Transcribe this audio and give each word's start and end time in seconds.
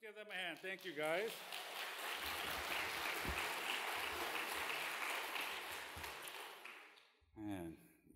give 0.00 0.14
them 0.14 0.26
a 0.30 0.46
hand. 0.46 0.58
Thank 0.62 0.84
you, 0.84 0.92
guys. 0.92 1.30
Man, 7.36 7.72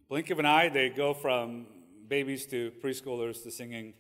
blink 0.08 0.30
of 0.30 0.38
an 0.38 0.46
eye, 0.46 0.68
they 0.68 0.90
go 0.90 1.12
from 1.12 1.66
babies 2.08 2.46
to 2.46 2.70
preschoolers 2.82 3.42
to 3.42 3.50
singing 3.50 3.94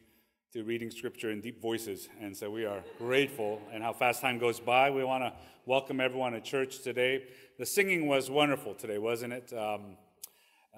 to 0.52 0.62
reading 0.62 0.90
scripture 0.90 1.30
in 1.30 1.40
deep 1.40 1.60
voices. 1.60 2.08
And 2.20 2.36
so 2.36 2.50
we 2.50 2.66
are 2.66 2.84
grateful 2.98 3.60
and 3.72 3.82
how 3.82 3.94
fast 3.94 4.20
time 4.20 4.38
goes 4.38 4.60
by. 4.60 4.90
We 4.90 5.02
want 5.02 5.24
to 5.24 5.32
welcome 5.64 5.98
everyone 5.98 6.32
to 6.32 6.40
church 6.40 6.80
today. 6.82 7.24
The 7.58 7.66
singing 7.66 8.06
was 8.06 8.30
wonderful 8.30 8.74
today, 8.74 8.98
wasn't 8.98 9.32
it? 9.32 9.52
Um, 9.52 9.96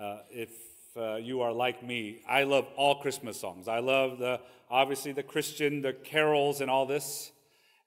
uh, 0.00 0.18
if 0.30 0.50
uh, 0.96 1.16
you 1.16 1.40
are 1.40 1.52
like 1.52 1.82
me, 1.82 2.20
I 2.28 2.44
love 2.44 2.66
all 2.76 2.96
Christmas 3.00 3.40
songs. 3.40 3.68
I 3.68 3.80
love 3.80 4.18
the 4.18 4.40
obviously 4.70 5.12
the 5.12 5.22
Christian, 5.22 5.82
the 5.82 5.92
carols, 5.92 6.60
and 6.60 6.70
all 6.70 6.86
this. 6.86 7.32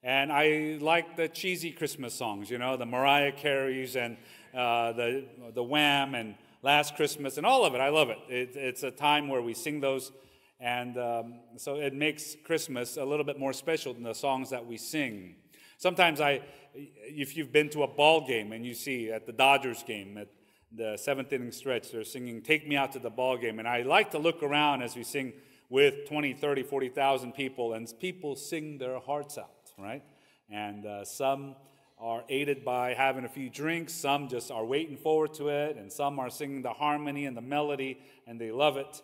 And 0.02 0.32
I 0.32 0.78
like 0.80 1.16
the 1.16 1.28
cheesy 1.28 1.72
Christmas 1.72 2.14
songs, 2.14 2.50
you 2.50 2.58
know, 2.58 2.76
the 2.76 2.86
Mariah 2.86 3.32
Careys 3.32 3.96
and 3.96 4.16
uh, 4.54 4.92
the, 4.92 5.24
the 5.54 5.62
Wham 5.62 6.14
and 6.14 6.34
Last 6.62 6.96
Christmas 6.96 7.36
and 7.36 7.46
all 7.46 7.64
of 7.64 7.74
it. 7.74 7.80
I 7.80 7.88
love 7.88 8.10
it. 8.10 8.18
it 8.28 8.56
it's 8.56 8.82
a 8.82 8.90
time 8.90 9.28
where 9.28 9.42
we 9.42 9.54
sing 9.54 9.80
those. 9.80 10.12
And 10.60 10.98
um, 10.98 11.34
so 11.56 11.76
it 11.76 11.94
makes 11.94 12.36
Christmas 12.44 12.96
a 12.96 13.04
little 13.04 13.24
bit 13.24 13.38
more 13.38 13.52
special 13.52 13.94
than 13.94 14.02
the 14.02 14.14
songs 14.14 14.50
that 14.50 14.66
we 14.66 14.76
sing. 14.76 15.36
Sometimes 15.76 16.20
I, 16.20 16.40
if 16.74 17.36
you've 17.36 17.52
been 17.52 17.68
to 17.70 17.84
a 17.84 17.86
ball 17.86 18.26
game 18.26 18.52
and 18.52 18.66
you 18.66 18.74
see 18.74 19.10
at 19.12 19.26
the 19.26 19.32
Dodgers 19.32 19.84
game, 19.84 20.18
at 20.18 20.28
the 20.72 20.96
seventh 20.96 21.32
inning 21.32 21.52
stretch, 21.52 21.90
they're 21.90 22.04
singing, 22.04 22.42
Take 22.42 22.68
Me 22.68 22.76
Out 22.76 22.92
to 22.92 22.98
the 22.98 23.10
Ball 23.10 23.36
Game. 23.36 23.58
And 23.58 23.66
I 23.66 23.82
like 23.82 24.10
to 24.12 24.18
look 24.18 24.42
around 24.42 24.82
as 24.82 24.96
we 24.96 25.02
sing 25.02 25.32
with 25.70 26.08
20, 26.08 26.34
30, 26.34 26.62
40,000 26.62 27.32
people, 27.32 27.74
and 27.74 27.92
people 28.00 28.36
sing 28.36 28.78
their 28.78 28.98
hearts 28.98 29.38
out 29.38 29.50
right? 29.78 30.02
And 30.50 30.84
uh, 30.84 31.04
some 31.04 31.54
are 31.98 32.22
aided 32.28 32.64
by 32.64 32.94
having 32.94 33.24
a 33.24 33.28
few 33.28 33.48
drinks, 33.48 33.92
some 33.92 34.28
just 34.28 34.50
are 34.50 34.64
waiting 34.64 34.96
forward 34.96 35.34
to 35.34 35.48
it, 35.48 35.76
and 35.76 35.92
some 35.92 36.18
are 36.18 36.30
singing 36.30 36.62
the 36.62 36.72
harmony 36.72 37.26
and 37.26 37.36
the 37.36 37.42
melody, 37.42 38.00
and 38.26 38.40
they 38.40 38.50
love 38.50 38.76
it. 38.76 39.02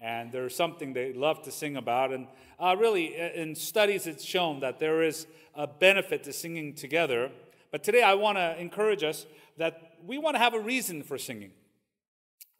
And 0.00 0.30
there's 0.30 0.54
something 0.54 0.92
they 0.92 1.12
love 1.12 1.42
to 1.42 1.50
sing 1.50 1.76
about. 1.76 2.12
And 2.12 2.26
uh, 2.60 2.76
really, 2.78 3.16
in 3.16 3.54
studies, 3.54 4.06
it's 4.06 4.24
shown 4.24 4.60
that 4.60 4.78
there 4.78 5.02
is 5.02 5.26
a 5.54 5.66
benefit 5.66 6.22
to 6.24 6.32
singing 6.32 6.74
together. 6.74 7.30
But 7.72 7.82
today, 7.82 8.02
I 8.02 8.14
want 8.14 8.36
to 8.36 8.60
encourage 8.60 9.02
us 9.02 9.26
that 9.56 9.85
we 10.06 10.18
want 10.18 10.36
to 10.36 10.38
have 10.38 10.54
a 10.54 10.60
reason 10.60 11.02
for 11.02 11.18
singing. 11.18 11.50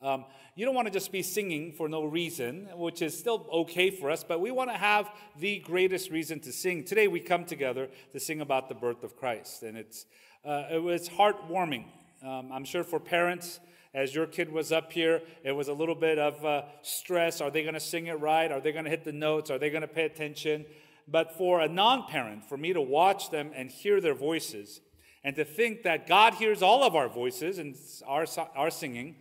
Um, 0.02 0.24
you 0.56 0.64
don't 0.64 0.74
want 0.74 0.86
to 0.86 0.92
just 0.92 1.12
be 1.12 1.22
singing 1.22 1.72
for 1.72 1.88
no 1.88 2.04
reason, 2.04 2.68
which 2.74 3.02
is 3.02 3.18
still 3.18 3.46
okay 3.52 3.90
for 3.90 4.10
us, 4.10 4.24
but 4.24 4.40
we 4.40 4.50
want 4.50 4.70
to 4.70 4.76
have 4.76 5.10
the 5.38 5.60
greatest 5.60 6.10
reason 6.10 6.40
to 6.40 6.52
sing. 6.52 6.84
Today 6.84 7.08
we 7.08 7.20
come 7.20 7.44
together 7.44 7.88
to 8.12 8.20
sing 8.20 8.40
about 8.40 8.68
the 8.68 8.74
birth 8.74 9.04
of 9.04 9.16
Christ, 9.16 9.62
and 9.62 9.76
it's 9.76 10.06
uh, 10.44 10.64
it 10.70 10.82
was 10.82 11.08
heartwarming. 11.08 11.84
Um, 12.22 12.50
I'm 12.52 12.64
sure 12.64 12.84
for 12.84 13.00
parents, 13.00 13.60
as 13.94 14.14
your 14.14 14.26
kid 14.26 14.50
was 14.52 14.70
up 14.70 14.92
here, 14.92 15.22
it 15.42 15.52
was 15.52 15.68
a 15.68 15.72
little 15.72 15.94
bit 15.94 16.18
of 16.18 16.44
uh, 16.44 16.62
stress. 16.82 17.40
Are 17.40 17.50
they 17.50 17.62
going 17.62 17.74
to 17.74 17.80
sing 17.80 18.06
it 18.06 18.20
right? 18.20 18.50
Are 18.52 18.60
they 18.60 18.72
going 18.72 18.84
to 18.84 18.90
hit 18.90 19.04
the 19.04 19.12
notes? 19.12 19.50
Are 19.50 19.58
they 19.58 19.70
going 19.70 19.82
to 19.82 19.88
pay 19.88 20.04
attention? 20.04 20.66
But 21.08 21.36
for 21.36 21.60
a 21.60 21.68
non 21.68 22.06
parent, 22.06 22.44
for 22.48 22.56
me 22.56 22.72
to 22.72 22.80
watch 22.80 23.30
them 23.30 23.50
and 23.54 23.70
hear 23.70 24.00
their 24.00 24.14
voices, 24.14 24.80
and 25.26 25.34
to 25.34 25.44
think 25.44 25.82
that 25.82 26.06
God 26.06 26.34
hears 26.34 26.62
all 26.62 26.84
of 26.84 26.94
our 26.94 27.08
voices 27.08 27.58
and 27.58 27.76
our, 28.06 28.26
our 28.54 28.70
singing, 28.70 29.16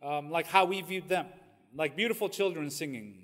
um, 0.00 0.30
like 0.30 0.46
how 0.46 0.64
we 0.64 0.80
viewed 0.82 1.08
them, 1.08 1.26
like 1.74 1.96
beautiful 1.96 2.28
children 2.28 2.70
singing. 2.70 3.16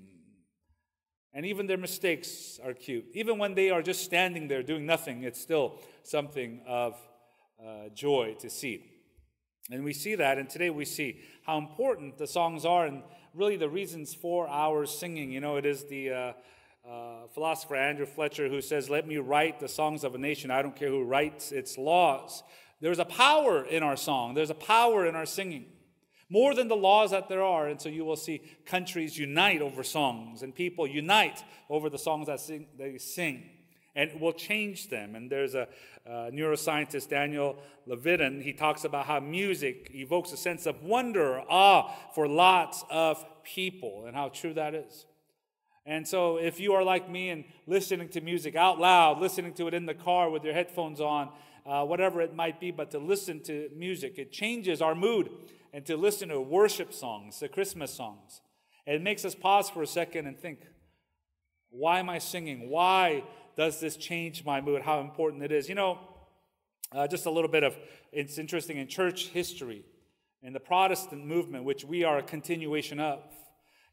And 1.33 1.45
even 1.45 1.65
their 1.65 1.77
mistakes 1.77 2.59
are 2.61 2.73
cute. 2.73 3.05
Even 3.13 3.37
when 3.37 3.55
they 3.55 3.69
are 3.69 3.81
just 3.81 4.03
standing 4.03 4.49
there 4.49 4.63
doing 4.63 4.85
nothing, 4.85 5.23
it's 5.23 5.39
still 5.39 5.79
something 6.03 6.59
of 6.67 6.97
uh, 7.65 7.87
joy 7.93 8.35
to 8.41 8.49
see. 8.49 8.83
And 9.71 9.85
we 9.85 9.93
see 9.93 10.15
that, 10.15 10.37
and 10.37 10.49
today 10.49 10.69
we 10.69 10.83
see 10.83 11.21
how 11.45 11.57
important 11.57 12.17
the 12.17 12.27
songs 12.27 12.65
are 12.65 12.85
and 12.85 13.03
really 13.33 13.55
the 13.55 13.69
reasons 13.69 14.13
for 14.13 14.45
our 14.49 14.85
singing. 14.85 15.31
You 15.31 15.39
know, 15.39 15.55
it 15.55 15.65
is 15.65 15.85
the 15.85 16.11
uh, 16.11 16.33
uh, 16.89 17.27
philosopher 17.33 17.75
Andrew 17.75 18.05
Fletcher 18.05 18.47
who 18.49 18.61
says, 18.61 18.89
Let 18.89 19.07
me 19.07 19.17
write 19.17 19.59
the 19.59 19.67
songs 19.67 20.03
of 20.03 20.15
a 20.15 20.17
nation. 20.17 20.51
I 20.51 20.61
don't 20.61 20.75
care 20.75 20.89
who 20.89 21.03
writes 21.03 21.51
its 21.51 21.77
laws. 21.77 22.43
There's 22.81 22.99
a 22.99 23.05
power 23.05 23.63
in 23.65 23.83
our 23.83 23.97
song, 23.97 24.33
there's 24.33 24.49
a 24.49 24.55
power 24.55 25.05
in 25.05 25.15
our 25.15 25.25
singing 25.25 25.65
more 26.29 26.55
than 26.55 26.67
the 26.67 26.75
laws 26.75 27.11
that 27.11 27.29
there 27.29 27.43
are. 27.43 27.67
And 27.67 27.79
so 27.79 27.89
you 27.89 28.05
will 28.05 28.15
see 28.15 28.41
countries 28.65 29.17
unite 29.17 29.61
over 29.61 29.83
songs 29.83 30.41
and 30.41 30.53
people 30.53 30.87
unite 30.87 31.43
over 31.69 31.89
the 31.89 31.97
songs 31.97 32.27
that 32.27 32.39
sing, 32.39 32.67
they 32.77 32.97
sing. 32.97 33.49
And 33.95 34.09
it 34.09 34.19
will 34.19 34.33
change 34.33 34.89
them. 34.89 35.15
And 35.15 35.31
there's 35.31 35.55
a 35.55 35.69
uh, 36.05 36.29
neuroscientist, 36.29 37.09
Daniel 37.09 37.57
Levitin, 37.87 38.41
he 38.41 38.51
talks 38.51 38.83
about 38.83 39.05
how 39.05 39.19
music 39.19 39.91
evokes 39.93 40.33
a 40.33 40.37
sense 40.37 40.65
of 40.65 40.83
wonder, 40.83 41.41
awe 41.49 41.91
for 42.13 42.27
lots 42.27 42.83
of 42.89 43.23
people, 43.43 44.03
and 44.05 44.15
how 44.15 44.29
true 44.29 44.53
that 44.53 44.75
is. 44.75 45.05
And 45.85 46.07
so, 46.07 46.37
if 46.37 46.59
you 46.59 46.73
are 46.73 46.83
like 46.83 47.09
me 47.09 47.29
and 47.29 47.43
listening 47.67 48.09
to 48.09 48.21
music 48.21 48.55
out 48.55 48.79
loud, 48.79 49.19
listening 49.19 49.53
to 49.53 49.67
it 49.67 49.73
in 49.73 49.85
the 49.85 49.93
car 49.93 50.29
with 50.31 50.43
your 50.43 50.53
headphones 50.53 50.99
on, 50.99 51.29
uh, 51.65 51.83
whatever 51.85 52.21
it 52.21 52.35
might 52.35 52.59
be, 52.59 52.71
but 52.71 52.91
to 52.91 52.99
listen 52.99 53.41
to 53.43 53.69
music, 53.75 54.17
it 54.17 54.31
changes 54.31 54.81
our 54.81 54.95
mood 54.95 55.29
and 55.73 55.85
to 55.85 55.97
listen 55.97 56.29
to 56.29 56.41
worship 56.41 56.93
songs, 56.93 57.39
the 57.39 57.47
Christmas 57.47 57.91
songs. 57.91 58.41
It 58.87 59.01
makes 59.01 59.25
us 59.25 59.35
pause 59.35 59.69
for 59.69 59.83
a 59.83 59.87
second 59.87 60.27
and 60.27 60.39
think, 60.39 60.59
why 61.69 61.99
am 61.99 62.09
I 62.09 62.19
singing? 62.19 62.69
Why 62.69 63.23
does 63.57 63.79
this 63.79 63.95
change 63.97 64.45
my 64.45 64.61
mood? 64.61 64.81
How 64.81 65.01
important 65.01 65.43
it 65.43 65.51
is. 65.51 65.67
You 65.67 65.75
know, 65.75 65.99
uh, 66.91 67.07
just 67.07 67.25
a 67.25 67.31
little 67.31 67.49
bit 67.49 67.63
of 67.63 67.75
it's 68.11 68.37
interesting 68.37 68.77
in 68.77 68.87
church 68.87 69.27
history, 69.27 69.83
in 70.41 70.53
the 70.53 70.59
Protestant 70.59 71.25
movement, 71.25 71.63
which 71.63 71.83
we 71.83 72.03
are 72.03 72.17
a 72.17 72.23
continuation 72.23 72.99
of. 72.99 73.19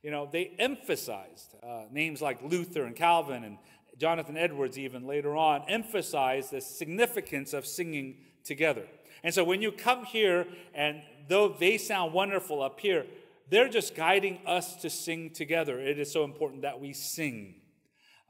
You 0.03 0.11
know, 0.11 0.29
they 0.31 0.53
emphasized 0.59 1.55
uh, 1.63 1.85
names 1.93 2.21
like 2.21 2.43
Luther 2.43 2.85
and 2.85 2.97
Calvin 2.97 3.45
and 3.45 3.59
Jonathan 3.99 4.37
Edwards, 4.37 4.77
even 4.79 5.07
later 5.07 5.37
on, 5.37 5.63
emphasized 5.69 6.51
the 6.51 6.61
significance 6.61 7.53
of 7.53 7.65
singing 7.65 8.17
together. 8.43 8.85
And 9.23 9.33
so 9.33 9.45
when 9.45 9.63
you 9.63 9.71
come 9.71 10.05
here, 10.05 10.47
and 10.75 11.03
though 11.29 11.49
they 11.49 11.79
sound 11.79 12.13
wonderful 12.13 12.61
up 12.61 12.81
here, 12.81 13.07
they're 13.49 13.69
just 13.69 13.95
guiding 13.95 14.41
us 14.45 14.75
to 14.77 14.91
sing 14.91 15.31
together. 15.31 15.79
It 15.79 16.01
is 16.01 16.11
so 16.11 16.25
important 16.25 16.63
that 16.63 16.81
we 16.81 16.93
sing. 16.93 17.55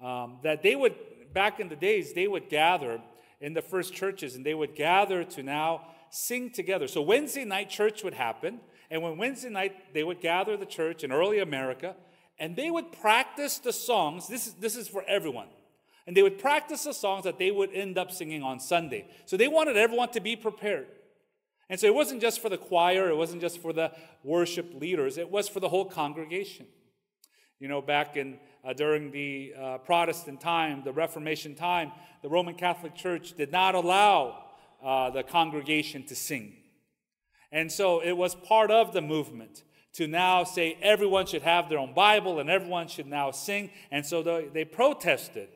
Um, 0.02 0.38
that 0.42 0.62
they 0.62 0.76
would, 0.76 0.94
back 1.32 1.60
in 1.60 1.68
the 1.68 1.76
days, 1.76 2.12
they 2.12 2.26
would 2.26 2.50
gather 2.50 3.00
in 3.40 3.54
the 3.54 3.62
first 3.62 3.94
churches 3.94 4.34
and 4.36 4.44
they 4.44 4.54
would 4.54 4.74
gather 4.74 5.24
to 5.24 5.42
now 5.42 5.86
sing 6.10 6.50
together. 6.50 6.86
So 6.86 7.00
Wednesday 7.00 7.44
night 7.44 7.70
church 7.70 8.04
would 8.04 8.14
happen. 8.14 8.60
And 8.92 9.03
when 9.03 9.16
Wednesday 9.16 9.48
night, 9.48 9.94
they 9.94 10.04
would 10.04 10.20
gather 10.20 10.54
the 10.54 10.66
church 10.66 11.03
in 11.03 11.12
early 11.12 11.38
America 11.38 11.97
and 12.38 12.54
they 12.54 12.70
would 12.70 12.92
practice 12.92 13.58
the 13.58 13.72
songs. 13.72 14.28
This 14.28 14.47
is, 14.47 14.53
this 14.54 14.76
is 14.76 14.86
for 14.86 15.03
everyone. 15.08 15.47
And 16.06 16.14
they 16.14 16.22
would 16.22 16.38
practice 16.38 16.84
the 16.84 16.92
songs 16.92 17.25
that 17.25 17.38
they 17.38 17.50
would 17.50 17.72
end 17.72 17.97
up 17.97 18.10
singing 18.10 18.42
on 18.42 18.60
Sunday. 18.60 19.06
So 19.25 19.38
they 19.38 19.48
wanted 19.48 19.78
everyone 19.78 20.10
to 20.10 20.20
be 20.20 20.36
prepared. 20.36 20.88
And 21.70 21.81
so 21.81 21.86
it 21.86 21.94
wasn't 21.94 22.20
just 22.20 22.42
for 22.42 22.50
the 22.50 22.58
choir, 22.58 23.08
it 23.08 23.16
wasn't 23.16 23.41
just 23.41 23.62
for 23.62 23.72
the 23.72 23.92
worship 24.22 24.75
leaders, 24.78 25.16
it 25.16 25.31
was 25.31 25.48
for 25.48 25.60
the 25.60 25.70
whole 25.70 25.86
congregation. 25.86 26.66
You 27.60 27.69
know, 27.69 27.81
back 27.81 28.19
in 28.19 28.38
uh, 28.62 28.75
during 28.75 29.10
the 29.10 29.54
uh, 29.58 29.78
Protestant 29.78 30.38
time, 30.42 30.82
the 30.84 30.92
Reformation 30.92 31.54
time, 31.54 31.92
the 32.20 32.28
Roman 32.28 32.56
Catholic 32.56 32.94
Church 32.94 33.32
did 33.32 33.52
not 33.52 33.75
allow 33.75 34.44
uh, 34.84 35.08
the 35.08 35.22
congregation 35.22 36.04
to 36.08 36.14
sing. 36.14 36.56
And 37.52 37.70
so 37.70 38.00
it 38.00 38.12
was 38.12 38.34
part 38.34 38.70
of 38.70 38.92
the 38.92 39.02
movement 39.02 39.62
to 39.94 40.06
now 40.08 40.42
say 40.42 40.78
everyone 40.80 41.26
should 41.26 41.42
have 41.42 41.68
their 41.68 41.78
own 41.78 41.92
Bible 41.92 42.40
and 42.40 42.48
everyone 42.48 42.88
should 42.88 43.06
now 43.06 43.30
sing. 43.30 43.70
And 43.90 44.04
so 44.04 44.22
they, 44.22 44.48
they 44.52 44.64
protested 44.64 45.49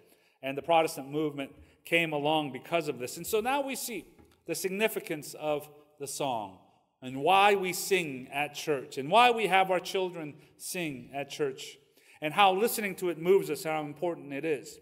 and 0.43 0.57
the 0.57 0.63
Protestant 0.63 1.11
movement 1.11 1.53
came 1.85 2.13
along 2.13 2.53
because 2.53 2.89
of 2.89 2.99
this. 2.99 3.17
And 3.17 3.27
so 3.27 3.41
now 3.41 3.63
we 3.63 3.75
see 3.75 4.05
the 4.47 4.55
significance 4.55 5.35
of 5.35 5.69
the 5.99 6.07
song 6.07 6.59
and 7.01 7.23
why 7.23 7.55
we 7.55 7.73
sing 7.73 8.29
at 8.31 8.55
church 8.55 8.99
and 8.99 9.11
why 9.11 9.31
we 9.31 9.47
have 9.47 9.71
our 9.71 9.81
children 9.81 10.35
sing 10.59 11.11
at 11.15 11.31
church 11.31 11.79
and 12.21 12.35
how 12.35 12.53
listening 12.53 12.95
to 12.97 13.11
it 13.11 13.19
moves 13.19 13.51
us, 13.51 13.65
and 13.65 13.75
how 13.75 13.83
important 13.83 14.33
it 14.33 14.45
is. 14.45 14.79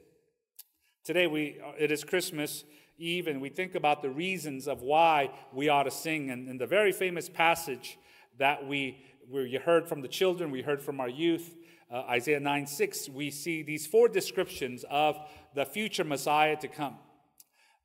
Today, 1.04 1.26
we, 1.26 1.60
it 1.78 1.90
is 1.90 2.04
Christmas 2.04 2.64
Eve, 2.98 3.26
and 3.26 3.40
we 3.40 3.48
think 3.48 3.74
about 3.74 4.02
the 4.02 4.10
reasons 4.10 4.68
of 4.68 4.82
why 4.82 5.30
we 5.52 5.68
ought 5.68 5.84
to 5.84 5.90
sing. 5.90 6.30
And, 6.30 6.48
and 6.48 6.60
the 6.60 6.66
very 6.66 6.92
famous 6.92 7.28
passage 7.28 7.98
that 8.38 8.66
we, 8.66 9.04
we 9.28 9.54
heard 9.54 9.88
from 9.88 10.00
the 10.00 10.08
children, 10.08 10.50
we 10.50 10.62
heard 10.62 10.82
from 10.82 11.00
our 11.00 11.08
youth, 11.08 11.54
uh, 11.90 12.02
Isaiah 12.08 12.40
9 12.40 12.66
6, 12.66 13.08
we 13.10 13.30
see 13.30 13.62
these 13.62 13.86
four 13.86 14.08
descriptions 14.08 14.84
of 14.90 15.16
the 15.54 15.64
future 15.64 16.04
Messiah 16.04 16.56
to 16.56 16.68
come. 16.68 16.96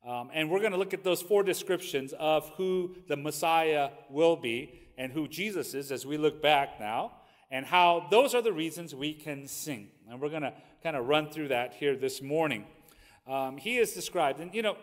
Um, 0.06 0.30
and 0.32 0.50
we're 0.50 0.60
going 0.60 0.72
to 0.72 0.78
look 0.78 0.94
at 0.94 1.04
those 1.04 1.20
four 1.20 1.42
descriptions 1.42 2.14
of 2.18 2.48
who 2.56 2.96
the 3.08 3.16
Messiah 3.16 3.90
will 4.08 4.36
be 4.36 4.80
and 4.96 5.12
who 5.12 5.28
Jesus 5.28 5.74
is 5.74 5.92
as 5.92 6.06
we 6.06 6.16
look 6.16 6.42
back 6.42 6.80
now, 6.80 7.12
and 7.50 7.66
how 7.66 8.06
those 8.10 8.34
are 8.34 8.42
the 8.42 8.52
reasons 8.52 8.94
we 8.94 9.12
can 9.12 9.46
sing. 9.46 9.88
And 10.08 10.20
we're 10.20 10.30
going 10.30 10.42
to 10.42 10.54
kind 10.82 10.96
of 10.96 11.06
run 11.06 11.30
through 11.30 11.48
that 11.48 11.74
here 11.74 11.96
this 11.96 12.22
morning. 12.22 12.64
um, 13.26 13.58
he 13.58 13.78
is 13.78 13.92
described. 13.92 14.40
And 14.40 14.54
you 14.54 14.62
know, 14.62 14.76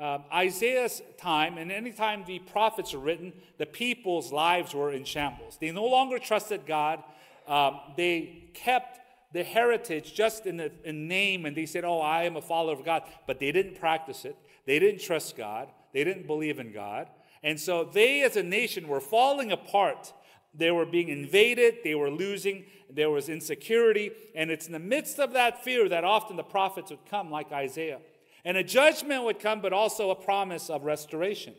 um, 0.00 0.24
Isaiah's 0.32 1.02
time, 1.18 1.58
and 1.58 1.70
anytime 1.70 2.24
the 2.26 2.38
prophets 2.38 2.94
are 2.94 2.98
written, 2.98 3.34
the 3.58 3.66
people's 3.66 4.32
lives 4.32 4.74
were 4.74 4.92
in 4.92 5.04
shambles. 5.04 5.58
They 5.60 5.70
no 5.72 5.84
longer 5.84 6.18
trusted 6.18 6.64
God. 6.66 7.02
Um, 7.46 7.80
they 7.96 8.50
kept 8.54 9.00
the 9.32 9.44
heritage 9.44 10.14
just 10.14 10.46
in, 10.46 10.56
the, 10.56 10.72
in 10.84 11.06
name, 11.06 11.44
and 11.44 11.56
they 11.56 11.66
said, 11.66 11.84
Oh, 11.84 12.00
I 12.00 12.24
am 12.24 12.36
a 12.36 12.42
follower 12.42 12.72
of 12.72 12.84
God. 12.84 13.02
But 13.26 13.38
they 13.38 13.52
didn't 13.52 13.78
practice 13.78 14.24
it. 14.24 14.36
They 14.66 14.78
didn't 14.78 15.02
trust 15.02 15.36
God. 15.36 15.68
They 15.92 16.02
didn't 16.04 16.26
believe 16.26 16.58
in 16.58 16.72
God. 16.72 17.08
And 17.42 17.58
so 17.58 17.84
they, 17.84 18.22
as 18.22 18.36
a 18.36 18.42
nation, 18.42 18.88
were 18.88 19.00
falling 19.00 19.52
apart. 19.52 20.12
They 20.54 20.70
were 20.70 20.86
being 20.86 21.08
invaded. 21.08 21.78
They 21.84 21.94
were 21.94 22.10
losing. 22.10 22.64
There 22.88 23.10
was 23.10 23.28
insecurity. 23.28 24.10
And 24.34 24.50
it's 24.50 24.66
in 24.66 24.72
the 24.72 24.78
midst 24.78 25.18
of 25.18 25.32
that 25.34 25.62
fear 25.62 25.88
that 25.88 26.04
often 26.04 26.36
the 26.36 26.42
prophets 26.42 26.90
would 26.90 27.04
come, 27.08 27.30
like 27.30 27.52
Isaiah. 27.52 27.98
And 28.44 28.56
a 28.56 28.64
judgment 28.64 29.24
would 29.24 29.38
come, 29.38 29.60
but 29.60 29.72
also 29.72 30.10
a 30.10 30.14
promise 30.14 30.70
of 30.70 30.84
restoration. 30.84 31.54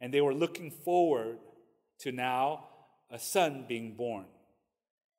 And 0.00 0.12
they 0.12 0.20
were 0.20 0.34
looking 0.34 0.70
forward 0.70 1.38
to 2.00 2.12
now 2.12 2.64
a 3.10 3.18
son 3.18 3.64
being 3.66 3.94
born. 3.94 4.26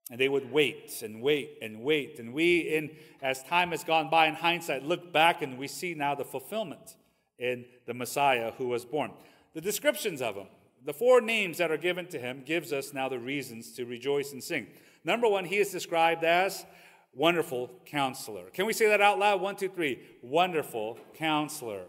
And 0.09 0.19
they 0.19 0.29
would 0.29 0.51
wait 0.51 1.01
and 1.01 1.21
wait 1.21 1.57
and 1.61 1.81
wait. 1.81 2.19
And 2.19 2.33
we, 2.33 2.59
in 2.59 2.95
as 3.21 3.43
time 3.43 3.71
has 3.71 3.83
gone 3.83 4.09
by 4.09 4.27
in 4.27 4.35
hindsight, 4.35 4.83
look 4.83 5.11
back 5.11 5.41
and 5.41 5.57
we 5.57 5.67
see 5.67 5.93
now 5.93 6.15
the 6.15 6.23
fulfillment 6.23 6.95
in 7.37 7.65
the 7.85 7.93
Messiah 7.93 8.51
who 8.57 8.67
was 8.67 8.85
born. 8.85 9.11
The 9.53 9.61
descriptions 9.61 10.21
of 10.21 10.35
him, 10.35 10.47
the 10.85 10.93
four 10.93 11.19
names 11.19 11.57
that 11.57 11.71
are 11.71 11.77
given 11.77 12.07
to 12.07 12.19
him, 12.19 12.43
gives 12.45 12.71
us 12.71 12.93
now 12.93 13.09
the 13.09 13.19
reasons 13.19 13.73
to 13.73 13.85
rejoice 13.85 14.31
and 14.31 14.43
sing. 14.43 14.67
Number 15.03 15.27
one, 15.27 15.45
he 15.45 15.57
is 15.57 15.71
described 15.71 16.23
as 16.23 16.65
wonderful 17.17 17.71
counselor. 17.85 18.43
Can 18.53 18.67
we 18.67 18.73
say 18.73 18.87
that 18.87 19.01
out 19.01 19.17
loud? 19.17 19.41
One, 19.41 19.55
two, 19.55 19.69
three. 19.69 19.99
Wonderful 20.21 20.99
counselor. 21.15 21.83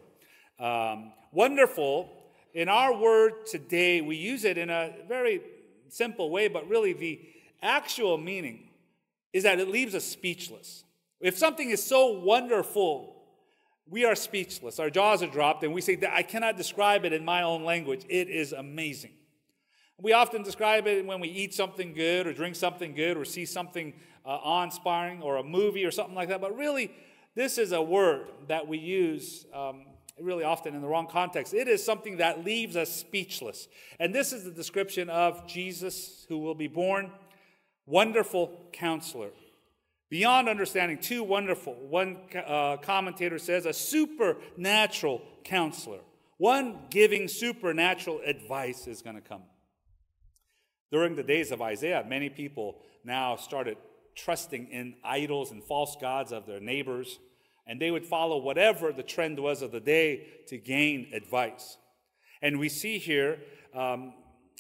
Um, 0.59 1.13
wonderful, 1.31 2.11
in 2.55 2.69
our 2.69 2.97
word 2.97 3.47
today, 3.47 4.01
we 4.01 4.17
use 4.17 4.45
it 4.45 4.59
in 4.59 4.71
a 4.71 4.93
very 5.07 5.43
simple 5.89 6.31
way, 6.31 6.49
but 6.49 6.67
really 6.69 6.95
the 6.95 7.21
actual 7.63 8.17
meaning 8.17 8.71
is 9.33 9.43
that 9.43 9.61
it 9.61 9.69
leaves 9.69 9.95
us 9.95 10.05
speechless. 10.05 10.85
If 11.21 11.37
something 11.37 11.69
is 11.71 11.83
so 11.83 12.19
wonderful, 12.21 13.23
we 13.87 14.05
are 14.05 14.15
speechless. 14.15 14.79
Our 14.79 14.91
jaws 14.91 15.23
are 15.23 15.29
dropped, 15.29 15.63
and 15.63 15.75
we 15.75 15.81
say, 15.81 15.99
I 16.11 16.23
cannot 16.23 16.57
describe 16.57 17.05
it 17.05 17.13
in 17.13 17.25
my 17.25 17.43
own 17.43 17.65
language. 17.65 18.05
It 18.09 18.29
is 18.29 18.53
amazing. 18.53 19.13
We 20.01 20.13
often 20.13 20.43
describe 20.43 20.87
it 20.87 21.05
when 21.05 21.21
we 21.21 21.29
eat 21.29 21.55
something 21.55 21.93
good, 21.93 22.27
or 22.27 22.33
drink 22.33 22.57
something 22.57 22.95
good, 22.95 23.17
or 23.17 23.25
see 23.25 23.45
something 23.45 23.95
uh, 24.29 24.33
awe 24.45 24.63
inspiring, 24.63 25.23
or 25.23 25.39
a 25.39 25.43
movie, 25.43 25.85
or 25.87 25.91
something 25.91 26.15
like 26.15 26.29
that. 26.29 26.41
But 26.41 26.57
really, 26.57 26.93
this 27.35 27.57
is 27.57 27.73
a 27.73 27.81
word 27.81 28.29
that 28.49 28.69
we 28.69 28.79
use 28.79 29.47
um, 29.55 29.87
really 30.21 30.45
often 30.45 30.75
in 30.75 30.83
the 30.83 30.89
wrong 30.89 31.07
context. 31.07 31.55
It 31.55 31.67
is 31.67 31.83
something 31.83 32.19
that 32.19 32.45
leaves 32.45 32.77
us 32.77 32.93
speechless. 32.93 33.69
And 33.99 34.15
this 34.15 34.33
is 34.33 34.45
the 34.45 34.51
description 34.51 35.09
of 35.09 35.47
Jesus 35.47 36.27
who 36.29 36.39
will 36.39 36.55
be 36.55 36.69
born 36.69 37.11
wonderful 37.87 38.53
counselor. 38.73 39.31
Beyond 40.11 40.49
understanding, 40.49 40.99
too 40.99 41.23
wonderful. 41.23 41.75
One 41.75 42.19
uh, 42.35 42.79
commentator 42.79 43.39
says 43.39 43.67
a 43.67 43.73
supernatural 43.73 45.23
counselor. 45.45 46.01
One 46.39 46.79
giving 46.91 47.29
supernatural 47.29 48.21
advice 48.25 48.87
is 48.87 49.03
going 49.03 49.17
to 49.17 49.23
come. 49.23 49.43
During 50.91 51.17
the 51.17 51.23
days 51.23 51.51
of 51.51 51.61
Isaiah, 51.61 52.05
many 52.07 52.31
people 52.31 52.79
now 53.05 53.37
started 53.37 53.77
trusting 54.19 54.69
in 54.69 54.95
idols 55.05 55.51
and 55.51 55.63
false 55.63 55.97
gods 56.01 56.33
of 56.33 56.47
their 56.47 56.61
neighbors, 56.61 57.19
and 57.67 57.81
they 57.81 57.91
would 57.91 58.05
follow 58.05 58.39
whatever 58.39 58.93
the 58.93 59.03
trend 59.03 59.39
was 59.39 59.63
of 59.63 59.73
the 59.73 59.81
day 59.81 60.27
to 60.49 60.59
gain 60.59 61.09
advice. 61.13 61.77
And 62.43 62.59
we 62.59 62.69
see 62.69 62.99
here 62.99 63.39
um, 63.75 64.15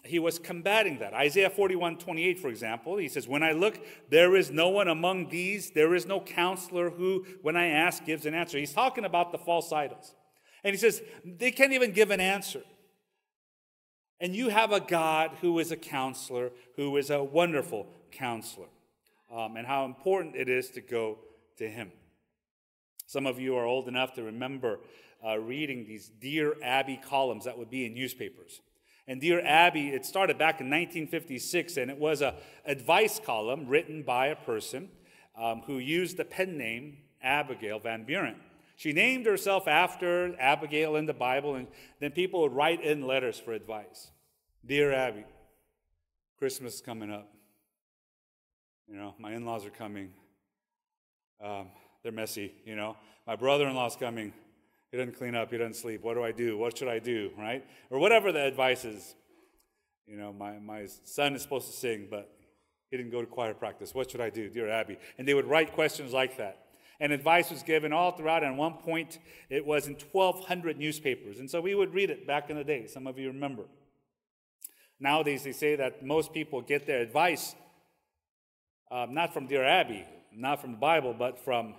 he 0.04 0.18
was 0.18 0.38
combating 0.38 0.98
that. 0.98 1.14
Isaiah 1.14 1.50
41 1.50 1.98
28, 1.98 2.38
for 2.38 2.48
example, 2.48 2.96
he 2.96 3.08
says, 3.08 3.26
When 3.26 3.42
I 3.42 3.52
look, 3.52 3.78
there 4.10 4.36
is 4.36 4.50
no 4.50 4.68
one 4.68 4.88
among 4.88 5.28
these, 5.28 5.70
there 5.70 5.94
is 5.94 6.06
no 6.06 6.20
counselor 6.20 6.90
who, 6.90 7.26
when 7.42 7.56
I 7.56 7.68
ask, 7.68 8.04
gives 8.04 8.26
an 8.26 8.34
answer. 8.34 8.58
He's 8.58 8.72
talking 8.72 9.04
about 9.04 9.32
the 9.32 9.38
false 9.38 9.72
idols. 9.72 10.14
And 10.62 10.72
he 10.74 10.78
says, 10.78 11.02
They 11.24 11.50
can't 11.50 11.72
even 11.72 11.92
give 11.92 12.10
an 12.10 12.20
answer. 12.20 12.62
And 14.20 14.34
you 14.34 14.48
have 14.48 14.72
a 14.72 14.80
God 14.80 15.30
who 15.40 15.58
is 15.58 15.70
a 15.70 15.76
counselor, 15.76 16.50
who 16.76 16.96
is 16.96 17.10
a 17.10 17.22
wonderful 17.22 17.86
counselor, 18.10 18.66
um, 19.32 19.56
and 19.56 19.66
how 19.66 19.84
important 19.84 20.36
it 20.36 20.48
is 20.48 20.70
to 20.70 20.80
go 20.80 21.18
to 21.58 21.68
him. 21.68 21.92
Some 23.06 23.26
of 23.26 23.40
you 23.40 23.56
are 23.56 23.64
old 23.64 23.88
enough 23.88 24.14
to 24.14 24.22
remember 24.22 24.80
uh, 25.26 25.38
reading 25.38 25.86
these 25.86 26.08
Dear 26.20 26.56
Abby 26.62 27.00
columns 27.02 27.44
that 27.44 27.58
would 27.58 27.70
be 27.70 27.86
in 27.86 27.94
newspapers. 27.94 28.60
And 29.06 29.20
Dear 29.20 29.40
Abby, 29.40 29.88
it 29.88 30.04
started 30.04 30.36
back 30.36 30.60
in 30.60 30.66
1956, 30.66 31.78
and 31.78 31.90
it 31.90 31.98
was 31.98 32.20
a 32.20 32.34
advice 32.66 33.18
column 33.18 33.66
written 33.66 34.02
by 34.02 34.26
a 34.26 34.36
person 34.36 34.90
um, 35.36 35.62
who 35.62 35.78
used 35.78 36.18
the 36.18 36.24
pen 36.24 36.58
name 36.58 36.98
Abigail 37.22 37.78
Van 37.78 38.04
Buren. 38.04 38.36
She 38.76 38.92
named 38.92 39.26
herself 39.26 39.66
after 39.66 40.38
Abigail 40.38 40.96
in 40.96 41.06
the 41.06 41.14
Bible, 41.14 41.54
and 41.54 41.66
then 42.00 42.12
people 42.12 42.42
would 42.42 42.52
write 42.52 42.82
in 42.82 43.06
letters 43.06 43.40
for 43.40 43.52
advice. 43.52 44.10
Dear 44.64 44.92
Abby, 44.92 45.24
Christmas 46.38 46.74
is 46.74 46.80
coming 46.80 47.10
up. 47.10 47.32
You 48.90 48.96
know, 48.96 49.14
my 49.18 49.34
in 49.34 49.44
laws 49.44 49.66
are 49.66 49.70
coming. 49.70 50.10
Um, 51.44 51.68
they're 52.02 52.12
messy, 52.12 52.52
you 52.64 52.74
know. 52.74 52.96
My 53.26 53.36
brother 53.36 53.68
in 53.68 53.74
law's 53.74 53.96
coming. 53.96 54.32
He 54.90 54.96
doesn't 54.96 55.18
clean 55.18 55.34
up. 55.34 55.50
He 55.50 55.58
doesn't 55.58 55.76
sleep. 55.76 56.02
What 56.02 56.14
do 56.14 56.22
I 56.22 56.32
do? 56.32 56.56
What 56.56 56.78
should 56.78 56.88
I 56.88 56.98
do? 56.98 57.30
Right? 57.38 57.64
Or 57.90 57.98
whatever 57.98 58.32
the 58.32 58.44
advice 58.44 58.84
is. 58.84 59.14
You 60.06 60.16
know, 60.16 60.32
my, 60.32 60.58
my 60.58 60.86
son 61.04 61.34
is 61.34 61.42
supposed 61.42 61.66
to 61.66 61.76
sing, 61.76 62.08
but 62.10 62.32
he 62.90 62.96
didn't 62.96 63.12
go 63.12 63.20
to 63.20 63.26
choir 63.26 63.52
practice. 63.52 63.94
What 63.94 64.10
should 64.10 64.22
I 64.22 64.30
do, 64.30 64.48
dear 64.48 64.70
Abby? 64.70 64.96
And 65.18 65.28
they 65.28 65.34
would 65.34 65.44
write 65.44 65.74
questions 65.74 66.14
like 66.14 66.38
that. 66.38 66.64
And 66.98 67.12
advice 67.12 67.50
was 67.50 67.62
given 67.62 67.92
all 67.92 68.12
throughout. 68.12 68.42
And 68.42 68.54
at 68.54 68.58
one 68.58 68.74
point, 68.74 69.18
it 69.50 69.66
was 69.66 69.86
in 69.86 69.96
1,200 70.10 70.78
newspapers. 70.78 71.40
And 71.40 71.50
so 71.50 71.60
we 71.60 71.74
would 71.74 71.92
read 71.92 72.08
it 72.08 72.26
back 72.26 72.48
in 72.48 72.56
the 72.56 72.64
day. 72.64 72.86
Some 72.86 73.06
of 73.06 73.18
you 73.18 73.28
remember. 73.28 73.64
Nowadays, 74.98 75.44
they 75.44 75.52
say 75.52 75.76
that 75.76 76.04
most 76.04 76.32
people 76.32 76.62
get 76.62 76.86
their 76.86 77.00
advice 77.00 77.54
um, 78.90 79.14
not 79.14 79.32
from 79.34 79.46
Dear 79.46 79.64
Abby, 79.64 80.04
not 80.34 80.60
from 80.60 80.72
the 80.72 80.78
Bible, 80.78 81.14
but 81.18 81.38
from, 81.38 81.74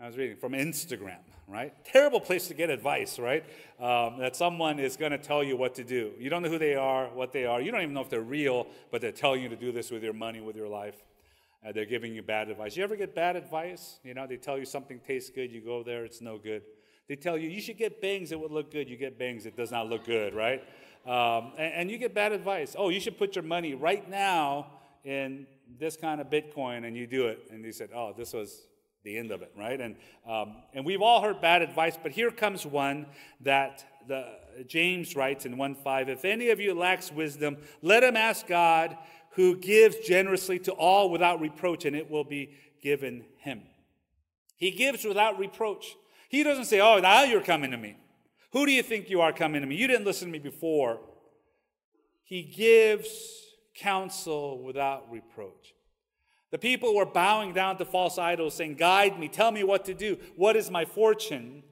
I 0.00 0.06
was 0.06 0.16
reading, 0.16 0.36
from 0.36 0.52
Instagram 0.52 1.18
right? 1.52 1.72
Terrible 1.84 2.20
place 2.20 2.48
to 2.48 2.54
get 2.54 2.70
advice, 2.70 3.18
right? 3.18 3.44
Um, 3.78 4.18
that 4.18 4.34
someone 4.34 4.78
is 4.78 4.96
going 4.96 5.12
to 5.12 5.18
tell 5.18 5.44
you 5.44 5.56
what 5.56 5.74
to 5.74 5.84
do. 5.84 6.12
You 6.18 6.30
don't 6.30 6.42
know 6.42 6.48
who 6.48 6.58
they 6.58 6.74
are, 6.74 7.08
what 7.08 7.32
they 7.32 7.44
are. 7.44 7.60
You 7.60 7.70
don't 7.70 7.82
even 7.82 7.94
know 7.94 8.00
if 8.00 8.08
they're 8.08 8.20
real, 8.20 8.66
but 8.90 9.00
they're 9.00 9.12
telling 9.12 9.42
you 9.42 9.48
to 9.50 9.56
do 9.56 9.70
this 9.70 9.90
with 9.90 10.02
your 10.02 10.14
money, 10.14 10.40
with 10.40 10.56
your 10.56 10.68
life. 10.68 10.96
Uh, 11.64 11.70
they're 11.72 11.84
giving 11.84 12.14
you 12.14 12.22
bad 12.22 12.48
advice. 12.48 12.76
You 12.76 12.82
ever 12.84 12.96
get 12.96 13.14
bad 13.14 13.36
advice? 13.36 13.98
You 14.02 14.14
know, 14.14 14.26
they 14.26 14.36
tell 14.36 14.58
you 14.58 14.64
something 14.64 14.98
tastes 15.06 15.30
good, 15.30 15.52
you 15.52 15.60
go 15.60 15.82
there, 15.82 16.04
it's 16.04 16.20
no 16.20 16.38
good. 16.38 16.62
They 17.08 17.16
tell 17.16 17.36
you 17.36 17.50
you 17.50 17.60
should 17.60 17.76
get 17.76 18.00
bangs, 18.00 18.32
it 18.32 18.40
would 18.40 18.50
look 18.50 18.72
good. 18.72 18.88
You 18.88 18.96
get 18.96 19.18
bangs, 19.18 19.44
it 19.44 19.56
does 19.56 19.70
not 19.70 19.88
look 19.88 20.06
good, 20.06 20.34
right? 20.34 20.62
Um, 21.04 21.52
and, 21.58 21.74
and 21.74 21.90
you 21.90 21.98
get 21.98 22.14
bad 22.14 22.32
advice. 22.32 22.74
Oh, 22.78 22.88
you 22.88 23.00
should 23.00 23.18
put 23.18 23.36
your 23.36 23.44
money 23.44 23.74
right 23.74 24.08
now 24.08 24.68
in 25.04 25.46
this 25.78 25.96
kind 25.96 26.20
of 26.20 26.28
Bitcoin, 26.28 26.86
and 26.86 26.96
you 26.96 27.06
do 27.06 27.26
it. 27.26 27.48
And 27.50 27.64
you 27.64 27.72
said, 27.72 27.90
oh, 27.94 28.14
this 28.16 28.32
was 28.32 28.66
the 29.04 29.16
end 29.16 29.32
of 29.32 29.42
it, 29.42 29.52
right? 29.56 29.80
And, 29.80 29.96
um, 30.28 30.56
and 30.74 30.84
we've 30.84 31.02
all 31.02 31.22
heard 31.22 31.40
bad 31.40 31.62
advice, 31.62 31.98
but 32.00 32.12
here 32.12 32.30
comes 32.30 32.64
one 32.64 33.06
that 33.40 33.84
the, 34.06 34.26
James 34.66 35.16
writes 35.16 35.44
in 35.44 35.56
1.5, 35.56 36.08
If 36.08 36.24
any 36.24 36.50
of 36.50 36.60
you 36.60 36.74
lacks 36.74 37.10
wisdom, 37.10 37.56
let 37.80 38.04
him 38.04 38.16
ask 38.16 38.46
God, 38.46 38.96
who 39.30 39.56
gives 39.56 39.96
generously 40.06 40.58
to 40.60 40.72
all 40.72 41.10
without 41.10 41.40
reproach, 41.40 41.84
and 41.84 41.96
it 41.96 42.10
will 42.10 42.24
be 42.24 42.54
given 42.82 43.24
him. 43.38 43.62
He 44.56 44.70
gives 44.70 45.04
without 45.04 45.38
reproach. 45.38 45.96
He 46.28 46.42
doesn't 46.42 46.66
say, 46.66 46.80
Oh, 46.80 46.98
now 46.98 47.24
you're 47.24 47.42
coming 47.42 47.70
to 47.70 47.76
me. 47.76 47.96
Who 48.52 48.66
do 48.66 48.72
you 48.72 48.82
think 48.82 49.08
you 49.08 49.22
are 49.22 49.32
coming 49.32 49.62
to 49.62 49.66
me? 49.66 49.76
You 49.76 49.86
didn't 49.86 50.04
listen 50.04 50.28
to 50.28 50.32
me 50.32 50.38
before. 50.38 51.00
He 52.22 52.42
gives 52.42 53.08
counsel 53.74 54.62
without 54.62 55.10
reproach. 55.10 55.74
The 56.50 56.58
people 56.58 56.94
were 56.94 57.06
bowing 57.06 57.54
down 57.54 57.78
to 57.78 57.84
false 57.84 58.18
idols, 58.18 58.54
saying, 58.54 58.74
Guide 58.74 59.18
me, 59.18 59.28
tell 59.28 59.50
me 59.50 59.64
what 59.64 59.86
to 59.86 59.94
do. 59.94 60.18
What 60.36 60.54
is 60.54 60.70
my 60.70 60.84
fortune? 60.84 61.62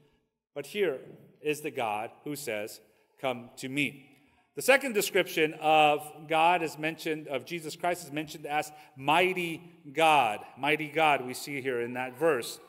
But 0.55 0.65
here 0.65 0.99
is 1.41 1.61
the 1.61 1.71
God 1.71 2.09
who 2.23 2.35
says, 2.35 2.79
Come 3.19 3.51
to 3.57 3.69
me. 3.69 4.07
The 4.55 4.61
second 4.61 4.93
description 4.93 5.53
of 5.61 6.05
God 6.27 6.61
is 6.61 6.77
mentioned, 6.77 7.27
of 7.29 7.45
Jesus 7.45 7.75
Christ 7.75 8.03
is 8.03 8.11
mentioned 8.11 8.45
as 8.45 8.71
mighty 8.97 9.61
God. 9.93 10.39
Mighty 10.57 10.89
God, 10.89 11.25
we 11.25 11.33
see 11.33 11.61
here 11.61 11.79
in 11.81 11.93
that 11.93 12.19
verse. 12.19 12.59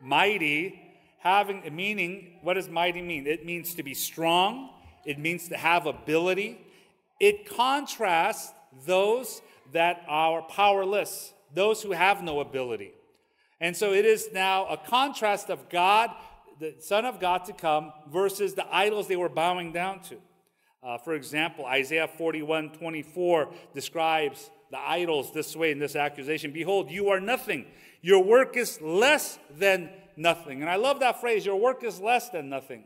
Mighty, 0.00 0.80
having 1.18 1.62
a 1.66 1.70
meaning, 1.70 2.38
what 2.42 2.54
does 2.54 2.68
mighty 2.68 3.00
mean? 3.00 3.26
It 3.26 3.46
means 3.46 3.74
to 3.74 3.82
be 3.82 3.94
strong, 3.94 4.70
it 5.04 5.18
means 5.18 5.48
to 5.48 5.56
have 5.56 5.86
ability. 5.86 6.58
It 7.18 7.48
contrasts 7.48 8.52
those 8.84 9.40
that 9.72 10.02
are 10.08 10.42
powerless, 10.42 11.32
those 11.54 11.82
who 11.82 11.92
have 11.92 12.22
no 12.22 12.40
ability. 12.40 12.92
And 13.60 13.76
so 13.76 13.92
it 13.92 14.04
is 14.04 14.28
now 14.32 14.66
a 14.66 14.76
contrast 14.76 15.48
of 15.48 15.68
God, 15.68 16.10
the 16.60 16.74
Son 16.80 17.04
of 17.04 17.20
God 17.20 17.44
to 17.46 17.52
come, 17.52 17.92
versus 18.10 18.54
the 18.54 18.66
idols 18.74 19.08
they 19.08 19.16
were 19.16 19.28
bowing 19.28 19.72
down 19.72 20.00
to. 20.00 20.16
Uh, 20.82 20.98
for 20.98 21.14
example, 21.14 21.64
Isaiah 21.64 22.06
41 22.06 22.70
24 22.72 23.48
describes 23.74 24.50
the 24.70 24.78
idols 24.78 25.32
this 25.32 25.56
way 25.56 25.70
in 25.70 25.78
this 25.78 25.96
accusation 25.96 26.52
Behold, 26.52 26.90
you 26.90 27.08
are 27.08 27.20
nothing. 27.20 27.66
Your 28.02 28.22
work 28.22 28.56
is 28.56 28.80
less 28.80 29.38
than 29.50 29.90
nothing. 30.16 30.60
And 30.60 30.70
I 30.70 30.76
love 30.76 31.00
that 31.00 31.20
phrase, 31.20 31.46
your 31.46 31.56
work 31.56 31.82
is 31.82 32.00
less 32.00 32.28
than 32.28 32.48
nothing. 32.48 32.84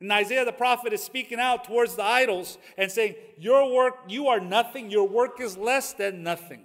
And 0.00 0.10
Isaiah 0.10 0.44
the 0.44 0.52
prophet 0.52 0.92
is 0.92 1.02
speaking 1.02 1.38
out 1.38 1.64
towards 1.64 1.96
the 1.96 2.04
idols 2.04 2.56
and 2.78 2.90
saying, 2.90 3.16
Your 3.38 3.70
work, 3.70 3.96
you 4.08 4.28
are 4.28 4.40
nothing. 4.40 4.90
Your 4.90 5.06
work 5.06 5.40
is 5.40 5.56
less 5.56 5.92
than 5.92 6.22
nothing. 6.22 6.64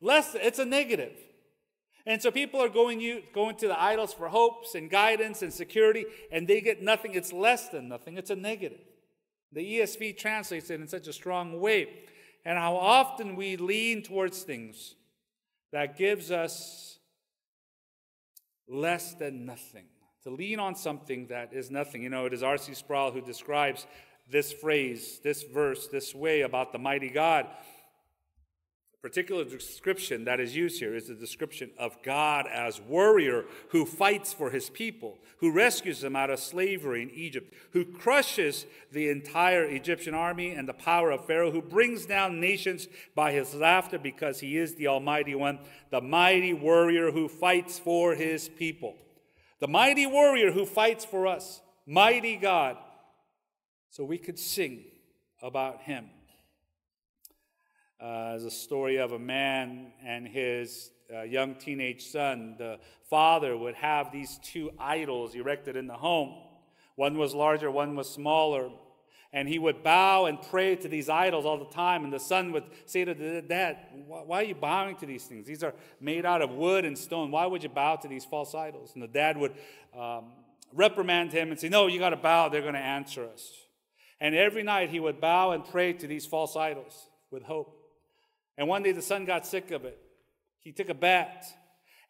Less, 0.00 0.34
it's 0.34 0.58
a 0.58 0.64
negative. 0.64 1.16
And 2.04 2.20
so 2.20 2.32
people 2.32 2.60
are 2.60 2.68
going, 2.68 3.00
you, 3.00 3.22
going 3.32 3.54
to 3.56 3.68
the 3.68 3.80
idols 3.80 4.12
for 4.12 4.28
hopes 4.28 4.74
and 4.74 4.90
guidance 4.90 5.42
and 5.42 5.52
security, 5.52 6.04
and 6.32 6.48
they 6.48 6.60
get 6.60 6.82
nothing. 6.82 7.14
It's 7.14 7.32
less 7.32 7.68
than 7.68 7.88
nothing. 7.88 8.18
It's 8.18 8.30
a 8.30 8.36
negative. 8.36 8.80
The 9.52 9.78
ESV 9.78 10.18
translates 10.18 10.70
it 10.70 10.80
in 10.80 10.88
such 10.88 11.06
a 11.06 11.12
strong 11.12 11.60
way. 11.60 11.88
And 12.44 12.58
how 12.58 12.74
often 12.76 13.36
we 13.36 13.56
lean 13.56 14.02
towards 14.02 14.42
things 14.42 14.96
that 15.70 15.96
gives 15.96 16.32
us 16.32 16.98
less 18.66 19.14
than 19.14 19.46
nothing. 19.46 19.84
To 20.24 20.30
lean 20.30 20.60
on 20.60 20.76
something 20.76 21.26
that 21.28 21.52
is 21.52 21.70
nothing. 21.70 22.02
You 22.02 22.08
know, 22.08 22.26
it 22.26 22.32
is 22.32 22.44
R.C. 22.44 22.74
Sproul 22.74 23.10
who 23.10 23.20
describes 23.20 23.86
this 24.30 24.52
phrase, 24.52 25.20
this 25.22 25.42
verse, 25.42 25.88
this 25.88 26.14
way 26.14 26.42
about 26.42 26.72
the 26.72 26.78
mighty 26.78 27.10
God 27.10 27.46
A 28.94 28.98
particular 29.02 29.44
description 29.44 30.24
that 30.26 30.38
is 30.38 30.54
used 30.54 30.78
here 30.78 30.94
is 30.94 31.08
the 31.08 31.14
description 31.14 31.70
of 31.76 32.00
God 32.04 32.46
as 32.46 32.80
warrior 32.80 33.46
who 33.70 33.84
fights 33.84 34.32
for 34.32 34.50
his 34.50 34.70
people, 34.70 35.18
who 35.38 35.50
rescues 35.50 36.00
them 36.00 36.14
out 36.14 36.30
of 36.30 36.38
slavery 36.38 37.02
in 37.02 37.10
Egypt, 37.10 37.52
who 37.72 37.84
crushes 37.84 38.64
the 38.92 39.10
entire 39.10 39.64
Egyptian 39.64 40.14
army 40.14 40.52
and 40.52 40.68
the 40.68 40.72
power 40.72 41.10
of 41.10 41.26
Pharaoh, 41.26 41.50
who 41.50 41.60
brings 41.60 42.06
down 42.06 42.40
nations 42.40 42.86
by 43.16 43.32
his 43.32 43.56
laughter 43.56 43.98
because 43.98 44.38
he 44.38 44.56
is 44.56 44.76
the 44.76 44.86
Almighty 44.86 45.34
One, 45.34 45.58
the 45.90 46.00
mighty 46.00 46.52
warrior 46.52 47.10
who 47.10 47.26
fights 47.26 47.80
for 47.80 48.14
his 48.14 48.48
people. 48.48 48.94
The 49.62 49.68
mighty 49.68 50.06
warrior 50.06 50.50
who 50.50 50.66
fights 50.66 51.04
for 51.04 51.28
us, 51.28 51.60
mighty 51.86 52.34
God. 52.34 52.76
So 53.90 54.02
we 54.02 54.18
could 54.18 54.36
sing 54.36 54.82
about 55.40 55.82
him 55.82 56.06
uh, 58.00 58.40
a 58.44 58.50
story 58.50 58.96
of 58.96 59.12
a 59.12 59.20
man 59.20 59.92
and 60.04 60.26
his 60.26 60.90
uh, 61.14 61.22
young 61.22 61.54
teenage 61.54 62.04
son. 62.04 62.56
The 62.58 62.80
father 63.08 63.56
would 63.56 63.76
have 63.76 64.10
these 64.10 64.40
two 64.42 64.72
idols 64.80 65.36
erected 65.36 65.76
in 65.76 65.86
the 65.86 65.94
home. 65.94 66.34
One 66.96 67.16
was 67.16 67.32
larger, 67.32 67.70
one 67.70 67.94
was 67.94 68.10
smaller. 68.10 68.68
And 69.34 69.48
he 69.48 69.58
would 69.58 69.82
bow 69.82 70.26
and 70.26 70.40
pray 70.40 70.76
to 70.76 70.88
these 70.88 71.08
idols 71.08 71.46
all 71.46 71.58
the 71.58 71.72
time. 71.72 72.04
And 72.04 72.12
the 72.12 72.20
son 72.20 72.52
would 72.52 72.64
say 72.84 73.04
to 73.04 73.14
the 73.14 73.40
dad, 73.40 73.78
Why 74.06 74.40
are 74.40 74.44
you 74.44 74.54
bowing 74.54 74.96
to 74.96 75.06
these 75.06 75.24
things? 75.24 75.46
These 75.46 75.62
are 75.62 75.74
made 76.00 76.26
out 76.26 76.42
of 76.42 76.50
wood 76.50 76.84
and 76.84 76.98
stone. 76.98 77.30
Why 77.30 77.46
would 77.46 77.62
you 77.62 77.70
bow 77.70 77.96
to 77.96 78.08
these 78.08 78.26
false 78.26 78.54
idols? 78.54 78.90
And 78.94 79.02
the 79.02 79.08
dad 79.08 79.38
would 79.38 79.54
um, 79.98 80.32
reprimand 80.74 81.32
him 81.32 81.50
and 81.50 81.58
say, 81.58 81.70
No, 81.70 81.86
you 81.86 81.98
got 81.98 82.10
to 82.10 82.16
bow. 82.16 82.50
They're 82.50 82.60
going 82.60 82.74
to 82.74 82.80
answer 82.80 83.26
us. 83.26 83.50
And 84.20 84.34
every 84.34 84.62
night 84.62 84.90
he 84.90 85.00
would 85.00 85.20
bow 85.20 85.52
and 85.52 85.64
pray 85.64 85.94
to 85.94 86.06
these 86.06 86.26
false 86.26 86.54
idols 86.54 87.08
with 87.30 87.42
hope. 87.42 87.76
And 88.58 88.68
one 88.68 88.82
day 88.82 88.92
the 88.92 89.02
son 89.02 89.24
got 89.24 89.46
sick 89.46 89.70
of 89.70 89.84
it. 89.84 89.98
He 90.60 90.72
took 90.72 90.90
a 90.90 90.94
bat 90.94 91.46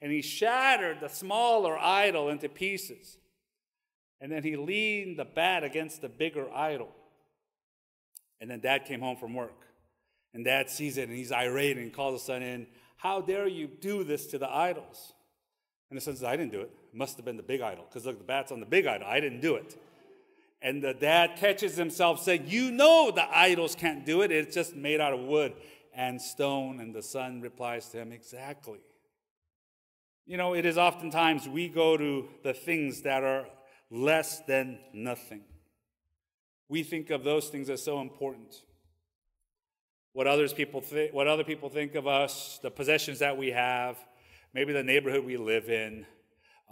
and 0.03 0.11
he 0.11 0.21
shattered 0.21 0.99
the 1.01 1.09
smaller 1.09 1.79
idol 1.79 2.29
into 2.29 2.49
pieces. 2.49 3.17
And 4.21 4.31
then 4.31 4.43
he 4.43 4.57
leaned 4.57 5.19
the 5.19 5.25
bat 5.25 5.65
against 5.65 6.03
the 6.03 6.09
bigger 6.09 6.53
idol. 6.53 6.89
And 8.43 8.51
then 8.51 8.59
dad 8.59 8.87
came 8.87 9.01
home 9.01 9.17
from 9.17 9.35
work. 9.35 9.69
And 10.35 10.45
dad 10.45 10.69
sees 10.69 10.99
it 10.99 11.09
and 11.09 11.17
he's 11.17 11.31
irate 11.31 11.77
and 11.77 11.85
he 11.85 11.93
calls 11.93 12.21
the 12.21 12.27
son 12.27 12.43
in. 12.43 12.67
How 12.97 13.21
dare 13.21 13.47
you 13.47 13.69
do 13.69 14.03
this 14.03 14.27
to 14.27 14.39
the 14.39 14.53
idols? 14.53 15.13
And 15.89 15.97
the 15.97 16.01
son 16.01 16.17
says, 16.17 16.25
I 16.25 16.37
didn't 16.37 16.51
do 16.51 16.61
it. 16.61 16.73
It 16.93 16.97
must 16.97 17.17
have 17.17 17.25
been 17.25 17.37
the 17.37 17.45
big 17.45 17.61
idol. 17.61 17.85
Because 17.89 18.05
look, 18.05 18.19
the 18.19 18.25
bat's 18.25 18.51
on 18.51 18.59
the 18.59 18.67
big 18.67 18.85
idol. 18.87 19.07
I 19.07 19.21
didn't 19.21 19.43
do 19.43 19.55
it. 19.55 19.81
And 20.61 20.83
the 20.83 20.93
dad 20.93 21.37
catches 21.37 21.77
himself 21.77 22.21
saying, 22.21 22.45
You 22.49 22.73
know 22.73 23.13
the 23.15 23.25
idols 23.33 23.77
can't 23.77 24.05
do 24.05 24.23
it. 24.23 24.33
It's 24.33 24.55
just 24.55 24.75
made 24.75 25.01
out 25.01 25.13
of 25.13 25.21
wood 25.21 25.53
and 25.95 26.21
stone? 26.21 26.81
And 26.81 26.93
the 26.93 27.03
son 27.03 27.43
replies 27.43 27.91
to 27.91 27.99
him, 27.99 28.11
Exactly. 28.11 28.81
You 30.27 30.37
know, 30.37 30.55
it 30.55 30.67
is 30.67 30.79
oftentimes 30.79 31.49
we 31.49 31.69
go 31.69 31.97
to 31.97 32.29
the 32.43 32.55
things 32.55 33.03
that 33.03 33.23
are 33.23 33.47
less 33.89 34.41
than 34.41 34.81
nothing. 34.93 35.43
We 36.69 36.83
think 36.83 37.11
of 37.11 37.25
those 37.25 37.49
things 37.49 37.69
as 37.71 37.83
so 37.83 38.01
important. 38.01 38.55
What 40.13 40.27
others 40.27 40.53
people 40.53 40.81
th- 40.81 41.13
what 41.13 41.27
other 41.27 41.45
people 41.45 41.69
think 41.69 41.95
of 41.95 42.07
us, 42.07 42.59
the 42.63 42.71
possessions 42.71 43.21
that 43.21 43.37
we 43.37 43.51
have, 43.51 43.97
maybe 44.55 44.73
the 44.73 44.83
neighborhood 44.83 45.25
we 45.25 45.37
live 45.37 45.69
in, 45.69 46.07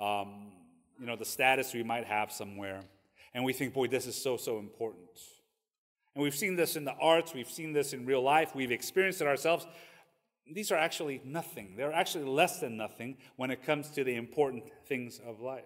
um, 0.00 0.52
you 0.98 1.06
know, 1.06 1.16
the 1.16 1.24
status 1.24 1.72
we 1.72 1.82
might 1.82 2.04
have 2.04 2.30
somewhere. 2.30 2.80
And 3.32 3.44
we 3.44 3.52
think, 3.52 3.74
boy, 3.74 3.86
this 3.86 4.06
is 4.06 4.20
so, 4.20 4.36
so 4.36 4.58
important. 4.58 5.08
And 6.14 6.22
we've 6.22 6.34
seen 6.34 6.56
this 6.56 6.76
in 6.76 6.84
the 6.84 6.94
arts, 6.94 7.32
we've 7.32 7.50
seen 7.50 7.72
this 7.72 7.92
in 7.92 8.04
real 8.04 8.22
life, 8.22 8.54
we've 8.54 8.72
experienced 8.72 9.20
it 9.20 9.26
ourselves. 9.26 9.66
These 10.52 10.72
are 10.72 10.76
actually 10.76 11.22
nothing. 11.24 11.74
They're 11.76 11.92
actually 11.92 12.24
less 12.24 12.58
than 12.58 12.76
nothing 12.76 13.18
when 13.36 13.52
it 13.52 13.64
comes 13.64 13.90
to 13.92 14.02
the 14.02 14.16
important 14.16 14.64
things 14.86 15.20
of 15.24 15.40
life. 15.40 15.64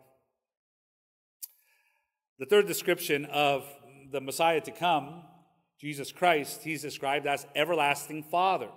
The 2.38 2.44
third 2.44 2.66
description 2.66 3.24
of 3.26 3.64
the 4.14 4.20
Messiah 4.20 4.60
to 4.60 4.70
come, 4.70 5.22
Jesus 5.80 6.12
Christ, 6.12 6.62
he's 6.62 6.82
described 6.82 7.26
as 7.26 7.48
everlasting 7.56 8.22
Father. 8.22 8.68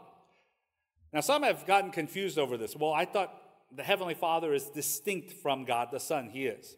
Now, 1.14 1.22
some 1.22 1.44
have 1.44 1.68
gotten 1.68 1.92
confused 1.92 2.40
over 2.40 2.58
this. 2.58 2.76
Well, 2.76 2.92
I 2.92 3.06
thought 3.06 3.32
the 3.72 3.84
Heavenly 3.84 4.16
Father 4.16 4.52
is 4.52 4.70
distinct 4.72 5.32
from 5.32 5.64
God 5.64 5.90
the 5.92 6.00
Son. 6.00 6.32
He 6.32 6.48
is. 6.48 6.76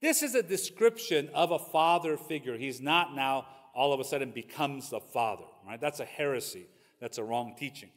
This 0.00 0.22
is 0.22 0.34
a 0.34 0.42
description 0.42 1.28
of 1.34 1.50
a 1.50 1.58
father 1.58 2.16
figure. 2.16 2.56
He's 2.56 2.80
not 2.80 3.14
now 3.14 3.46
all 3.74 3.92
of 3.92 4.00
a 4.00 4.04
sudden 4.04 4.30
becomes 4.30 4.88
the 4.88 5.00
Father, 5.00 5.44
right? 5.66 5.80
That's 5.80 6.00
a 6.00 6.06
heresy. 6.06 6.66
That's 7.00 7.18
a 7.18 7.24
wrong 7.24 7.54
teaching. 7.58 7.90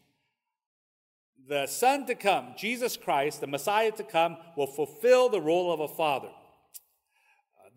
The 1.48 1.66
Son 1.68 2.06
to 2.08 2.16
come, 2.16 2.56
Jesus 2.58 2.98
Christ, 2.98 3.40
the 3.40 3.48
Messiah 3.48 3.92
to 3.92 4.04
come, 4.04 4.36
will 4.58 4.68
fulfill 4.68 5.30
the 5.30 5.40
role 5.40 5.72
of 5.72 5.80
a 5.80 5.88
father. 5.88 6.30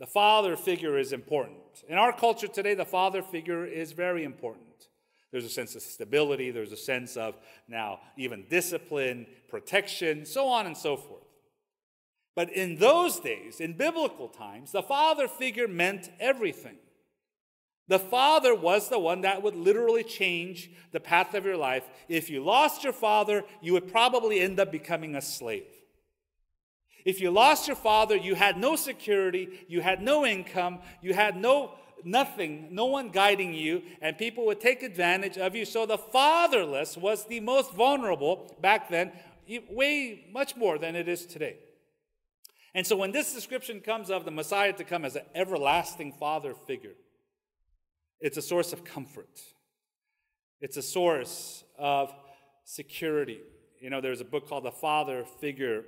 The 0.00 0.06
father 0.06 0.56
figure 0.56 0.98
is 0.98 1.12
important. 1.12 1.58
In 1.86 1.98
our 1.98 2.12
culture 2.12 2.48
today, 2.48 2.72
the 2.72 2.86
father 2.86 3.22
figure 3.22 3.66
is 3.66 3.92
very 3.92 4.24
important. 4.24 4.64
There's 5.30 5.44
a 5.44 5.50
sense 5.50 5.76
of 5.76 5.82
stability, 5.82 6.50
there's 6.50 6.72
a 6.72 6.76
sense 6.76 7.18
of 7.18 7.36
now 7.68 8.00
even 8.16 8.46
discipline, 8.48 9.26
protection, 9.48 10.24
so 10.24 10.48
on 10.48 10.66
and 10.66 10.76
so 10.76 10.96
forth. 10.96 11.22
But 12.34 12.50
in 12.50 12.76
those 12.76 13.20
days, 13.20 13.60
in 13.60 13.76
biblical 13.76 14.28
times, 14.28 14.72
the 14.72 14.82
father 14.82 15.28
figure 15.28 15.68
meant 15.68 16.10
everything. 16.18 16.78
The 17.88 17.98
father 17.98 18.54
was 18.54 18.88
the 18.88 18.98
one 18.98 19.20
that 19.20 19.42
would 19.42 19.56
literally 19.56 20.04
change 20.04 20.70
the 20.92 21.00
path 21.00 21.34
of 21.34 21.44
your 21.44 21.58
life. 21.58 21.84
If 22.08 22.30
you 22.30 22.42
lost 22.42 22.84
your 22.84 22.92
father, 22.94 23.44
you 23.60 23.74
would 23.74 23.92
probably 23.92 24.40
end 24.40 24.58
up 24.58 24.72
becoming 24.72 25.14
a 25.14 25.20
slave. 25.20 25.79
If 27.04 27.20
you 27.20 27.30
lost 27.30 27.66
your 27.66 27.76
father, 27.76 28.16
you 28.16 28.34
had 28.34 28.58
no 28.58 28.76
security, 28.76 29.64
you 29.68 29.80
had 29.80 30.02
no 30.02 30.26
income, 30.26 30.80
you 31.00 31.14
had 31.14 31.36
no 31.36 31.74
nothing, 32.04 32.68
no 32.70 32.86
one 32.86 33.10
guiding 33.10 33.52
you, 33.52 33.82
and 34.00 34.16
people 34.16 34.46
would 34.46 34.60
take 34.60 34.82
advantage 34.82 35.36
of 35.36 35.54
you. 35.54 35.64
So 35.64 35.86
the 35.86 35.98
fatherless 35.98 36.96
was 36.96 37.26
the 37.26 37.40
most 37.40 37.72
vulnerable 37.72 38.56
back 38.60 38.88
then, 38.88 39.12
way 39.70 40.26
much 40.32 40.56
more 40.56 40.78
than 40.78 40.96
it 40.96 41.08
is 41.08 41.26
today. 41.26 41.56
And 42.74 42.86
so 42.86 42.96
when 42.96 43.12
this 43.12 43.34
description 43.34 43.80
comes 43.80 44.10
of 44.10 44.24
the 44.24 44.30
Messiah 44.30 44.72
to 44.74 44.84
come 44.84 45.04
as 45.04 45.16
an 45.16 45.24
everlasting 45.34 46.12
father 46.12 46.54
figure, 46.54 46.94
it's 48.20 48.36
a 48.36 48.42
source 48.42 48.72
of 48.72 48.84
comfort. 48.84 49.40
It's 50.60 50.76
a 50.76 50.82
source 50.82 51.64
of 51.78 52.14
security. 52.64 53.40
You 53.80 53.90
know, 53.90 54.00
there's 54.00 54.20
a 54.20 54.26
book 54.26 54.48
called 54.48 54.64
The 54.64 54.70
Father 54.70 55.24
Figure, 55.40 55.84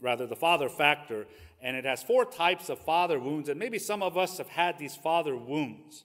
rather, 0.00 0.26
The 0.26 0.36
Father 0.36 0.68
Factor, 0.68 1.26
and 1.60 1.76
it 1.76 1.84
has 1.84 2.02
four 2.02 2.24
types 2.24 2.68
of 2.68 2.78
father 2.78 3.18
wounds, 3.18 3.48
and 3.48 3.58
maybe 3.58 3.78
some 3.78 4.02
of 4.02 4.18
us 4.18 4.38
have 4.38 4.48
had 4.48 4.78
these 4.78 4.94
father 4.94 5.36
wounds. 5.36 6.04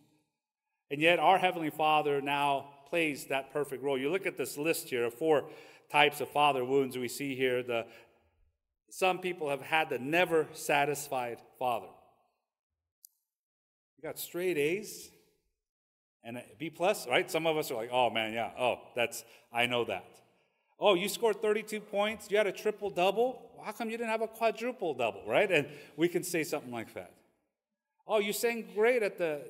And 0.89 1.01
yet, 1.01 1.19
our 1.19 1.37
Heavenly 1.37 1.69
Father 1.69 2.21
now 2.21 2.69
plays 2.89 3.25
that 3.25 3.51
perfect 3.51 3.83
role. 3.83 3.97
You 3.97 4.09
look 4.09 4.25
at 4.25 4.37
this 4.37 4.57
list 4.57 4.89
here 4.89 5.05
of 5.05 5.13
four 5.13 5.49
types 5.91 6.21
of 6.21 6.29
father 6.29 6.63
wounds 6.65 6.97
we 6.97 7.07
see 7.07 7.35
here. 7.35 7.61
The, 7.61 7.85
some 8.89 9.19
people 9.19 9.49
have 9.49 9.61
had 9.61 9.89
the 9.89 9.99
never 9.99 10.47
satisfied 10.53 11.39
father. 11.59 11.87
You 13.97 14.03
got 14.03 14.17
straight 14.17 14.57
A's, 14.57 15.09
and 16.23 16.41
B 16.57 16.69
plus, 16.69 17.07
right? 17.07 17.29
Some 17.29 17.45
of 17.45 17.57
us 17.57 17.69
are 17.69 17.75
like, 17.75 17.89
oh 17.91 18.09
man, 18.09 18.33
yeah, 18.33 18.51
oh, 18.57 18.79
that's, 18.95 19.23
I 19.53 19.65
know 19.65 19.83
that. 19.85 20.05
Oh, 20.79 20.93
you 20.93 21.09
scored 21.09 21.41
32 21.41 21.81
points, 21.81 22.31
you 22.31 22.37
had 22.37 22.47
a 22.47 22.51
triple 22.51 22.89
double. 22.89 23.48
How 23.63 23.71
come 23.71 23.89
you 23.89 23.97
didn't 23.97 24.09
have 24.09 24.21
a 24.21 24.27
quadruple 24.27 24.93
double, 24.93 25.23
right? 25.27 25.51
And 25.51 25.67
we 25.95 26.07
can 26.07 26.23
say 26.23 26.43
something 26.43 26.71
like 26.71 26.93
that. 26.93 27.11
Oh, 28.07 28.19
you 28.19 28.33
sang 28.33 28.67
great 28.73 29.03
at 29.03 29.17
the 29.17 29.41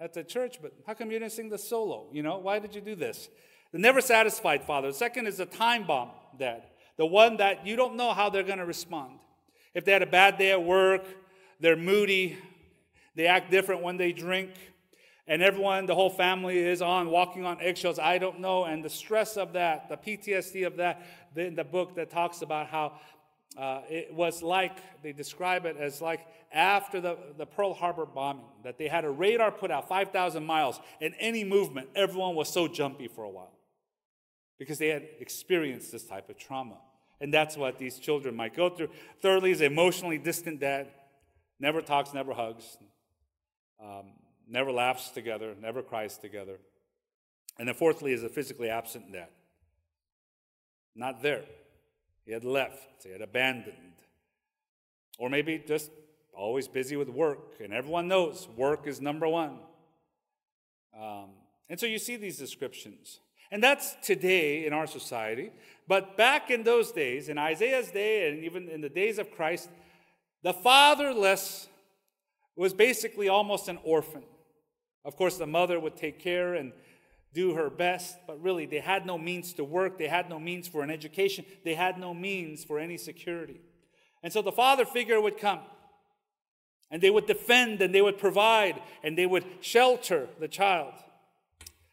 at 0.00 0.14
the 0.14 0.24
church, 0.24 0.58
but 0.62 0.72
how 0.86 0.94
come 0.94 1.10
you 1.10 1.18
didn't 1.18 1.32
sing 1.32 1.50
the 1.50 1.58
solo? 1.58 2.06
You 2.10 2.22
know, 2.22 2.38
why 2.38 2.58
did 2.58 2.74
you 2.74 2.80
do 2.80 2.94
this? 2.94 3.28
The 3.72 3.78
never 3.78 4.00
satisfied 4.00 4.64
father. 4.64 4.88
The 4.88 4.94
second 4.94 5.26
is 5.26 5.36
the 5.36 5.46
time 5.46 5.86
bomb 5.86 6.10
dad, 6.38 6.62
the 6.96 7.04
one 7.04 7.36
that 7.36 7.66
you 7.66 7.76
don't 7.76 7.96
know 7.96 8.12
how 8.12 8.30
they're 8.30 8.42
going 8.42 8.58
to 8.58 8.64
respond. 8.64 9.18
If 9.74 9.84
they 9.84 9.92
had 9.92 10.02
a 10.02 10.06
bad 10.06 10.38
day 10.38 10.52
at 10.52 10.62
work, 10.62 11.04
they're 11.60 11.76
moody, 11.76 12.38
they 13.14 13.26
act 13.26 13.50
different 13.50 13.82
when 13.82 13.98
they 13.98 14.12
drink, 14.12 14.50
and 15.30 15.42
everyone, 15.42 15.86
the 15.86 15.94
whole 15.94 16.10
family 16.10 16.58
is 16.58 16.82
on 16.82 17.08
walking 17.08 17.44
on 17.44 17.60
eggshells. 17.60 18.00
I 18.00 18.18
don't 18.18 18.40
know. 18.40 18.64
And 18.64 18.84
the 18.84 18.90
stress 18.90 19.36
of 19.36 19.52
that, 19.52 19.88
the 19.88 19.96
PTSD 19.96 20.66
of 20.66 20.78
that, 20.78 21.02
in 21.36 21.54
the 21.54 21.62
book 21.62 21.94
that 21.94 22.10
talks 22.10 22.42
about 22.42 22.66
how 22.66 22.98
uh, 23.56 23.82
it 23.88 24.14
was 24.14 24.42
like, 24.42 24.78
they 25.02 25.12
describe 25.12 25.66
it 25.66 25.76
as 25.76 26.00
like 26.00 26.20
after 26.52 27.00
the, 27.00 27.16
the 27.36 27.46
Pearl 27.46 27.74
Harbor 27.74 28.06
bombing, 28.06 28.44
that 28.64 28.78
they 28.78 28.88
had 28.88 29.04
a 29.04 29.10
radar 29.10 29.50
put 29.50 29.70
out 29.70 29.88
5,000 29.88 30.44
miles, 30.44 30.80
and 31.00 31.14
any 31.18 31.44
movement, 31.44 31.88
everyone 31.94 32.34
was 32.34 32.48
so 32.48 32.68
jumpy 32.68 33.08
for 33.08 33.24
a 33.24 33.30
while 33.30 33.52
because 34.58 34.78
they 34.78 34.88
had 34.88 35.06
experienced 35.20 35.90
this 35.90 36.04
type 36.04 36.28
of 36.28 36.38
trauma. 36.38 36.76
And 37.20 37.32
that's 37.32 37.56
what 37.56 37.78
these 37.78 37.98
children 37.98 38.34
might 38.34 38.54
go 38.54 38.70
through. 38.70 38.90
Thirdly, 39.20 39.50
is 39.50 39.60
emotionally 39.60 40.18
distant 40.18 40.60
dad, 40.60 40.88
never 41.58 41.82
talks, 41.82 42.14
never 42.14 42.32
hugs, 42.32 42.78
um, 43.82 44.12
never 44.48 44.70
laughs 44.72 45.10
together, 45.10 45.54
never 45.60 45.82
cries 45.82 46.18
together. 46.18 46.58
And 47.58 47.68
then 47.68 47.74
fourthly, 47.74 48.12
is 48.12 48.22
a 48.22 48.28
physically 48.28 48.70
absent 48.70 49.12
dad, 49.12 49.28
not 50.94 51.22
there. 51.22 51.44
He 52.30 52.34
had 52.34 52.44
left, 52.44 53.02
he 53.02 53.10
had 53.10 53.22
abandoned. 53.22 53.74
Or 55.18 55.28
maybe 55.28 55.60
just 55.66 55.90
always 56.32 56.68
busy 56.68 56.94
with 56.94 57.08
work, 57.08 57.56
and 57.60 57.72
everyone 57.72 58.06
knows 58.06 58.46
work 58.56 58.86
is 58.86 59.00
number 59.00 59.26
one. 59.26 59.58
Um, 60.96 61.30
and 61.68 61.80
so 61.80 61.86
you 61.86 61.98
see 61.98 62.14
these 62.14 62.38
descriptions. 62.38 63.18
And 63.50 63.60
that's 63.60 63.96
today 64.04 64.64
in 64.64 64.72
our 64.72 64.86
society. 64.86 65.50
But 65.88 66.16
back 66.16 66.52
in 66.52 66.62
those 66.62 66.92
days, 66.92 67.28
in 67.28 67.36
Isaiah's 67.36 67.90
day, 67.90 68.30
and 68.30 68.44
even 68.44 68.68
in 68.68 68.80
the 68.80 68.88
days 68.88 69.18
of 69.18 69.32
Christ, 69.32 69.68
the 70.44 70.52
fatherless 70.52 71.66
was 72.54 72.72
basically 72.72 73.28
almost 73.28 73.66
an 73.66 73.80
orphan. 73.82 74.22
Of 75.04 75.16
course, 75.16 75.36
the 75.36 75.48
mother 75.48 75.80
would 75.80 75.96
take 75.96 76.20
care 76.20 76.54
and 76.54 76.70
do 77.32 77.54
her 77.54 77.70
best, 77.70 78.16
but 78.26 78.40
really 78.42 78.66
they 78.66 78.80
had 78.80 79.06
no 79.06 79.16
means 79.16 79.52
to 79.54 79.64
work, 79.64 79.98
they 79.98 80.08
had 80.08 80.28
no 80.28 80.38
means 80.38 80.66
for 80.66 80.82
an 80.82 80.90
education, 80.90 81.44
they 81.64 81.74
had 81.74 81.98
no 81.98 82.12
means 82.12 82.64
for 82.64 82.78
any 82.78 82.96
security. 82.96 83.60
And 84.22 84.32
so 84.32 84.42
the 84.42 84.52
father 84.52 84.84
figure 84.84 85.20
would 85.20 85.38
come, 85.38 85.60
and 86.90 87.00
they 87.00 87.10
would 87.10 87.26
defend, 87.26 87.80
and 87.80 87.94
they 87.94 88.02
would 88.02 88.18
provide, 88.18 88.80
and 89.02 89.16
they 89.16 89.26
would 89.26 89.44
shelter 89.60 90.28
the 90.38 90.48
child. 90.48 90.94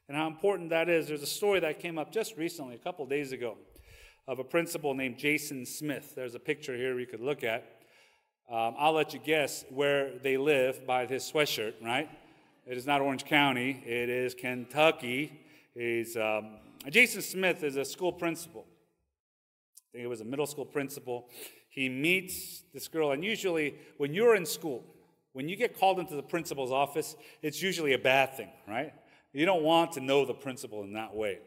And 0.07 0.17
how 0.17 0.27
important 0.27 0.69
that 0.69 0.89
is. 0.89 1.07
There's 1.07 1.21
a 1.21 1.27
story 1.27 1.59
that 1.59 1.79
came 1.79 1.97
up 1.97 2.11
just 2.11 2.37
recently, 2.37 2.75
a 2.75 2.79
couple 2.79 3.05
days 3.05 3.31
ago, 3.31 3.57
of 4.27 4.39
a 4.39 4.43
principal 4.43 4.93
named 4.93 5.17
Jason 5.17 5.65
Smith. 5.65 6.13
There's 6.15 6.35
a 6.35 6.39
picture 6.39 6.75
here 6.75 6.97
you 6.99 7.05
could 7.05 7.21
look 7.21 7.43
at. 7.43 7.63
Um, 8.49 8.75
I'll 8.77 8.93
let 8.93 9.13
you 9.13 9.19
guess 9.19 9.65
where 9.69 10.17
they 10.19 10.37
live 10.37 10.87
by 10.87 11.05
his 11.05 11.29
sweatshirt, 11.29 11.73
right? 11.83 12.09
It 12.69 12.75
is 12.75 12.85
not 12.85 12.99
Orange 12.99 13.23
County, 13.23 13.81
it 13.85 14.09
is 14.09 14.33
Kentucky. 14.33 15.31
He's, 15.73 16.17
um, 16.17 16.57
Jason 16.89 17.21
Smith 17.21 17.63
is 17.63 17.77
a 17.77 17.85
school 17.85 18.11
principal. 18.11 18.65
I 19.77 19.87
think 19.93 20.03
it 20.03 20.07
was 20.07 20.19
a 20.19 20.25
middle 20.25 20.45
school 20.45 20.65
principal. 20.65 21.29
He 21.69 21.87
meets 21.87 22.63
this 22.73 22.89
girl, 22.89 23.11
and 23.11 23.23
usually 23.23 23.75
when 23.95 24.13
you're 24.13 24.35
in 24.35 24.45
school, 24.45 24.83
when 25.31 25.47
you 25.47 25.55
get 25.55 25.79
called 25.79 25.97
into 25.97 26.17
the 26.17 26.21
principal's 26.21 26.73
office, 26.73 27.15
it's 27.41 27.61
usually 27.61 27.93
a 27.93 27.97
bad 27.97 28.33
thing, 28.35 28.49
right? 28.67 28.93
You 29.31 29.45
don't 29.45 29.63
want 29.63 29.93
to 29.93 30.01
know 30.01 30.25
the 30.25 30.33
principal 30.33 30.83
in 30.83 30.91
that 30.91 31.15
way. 31.15 31.39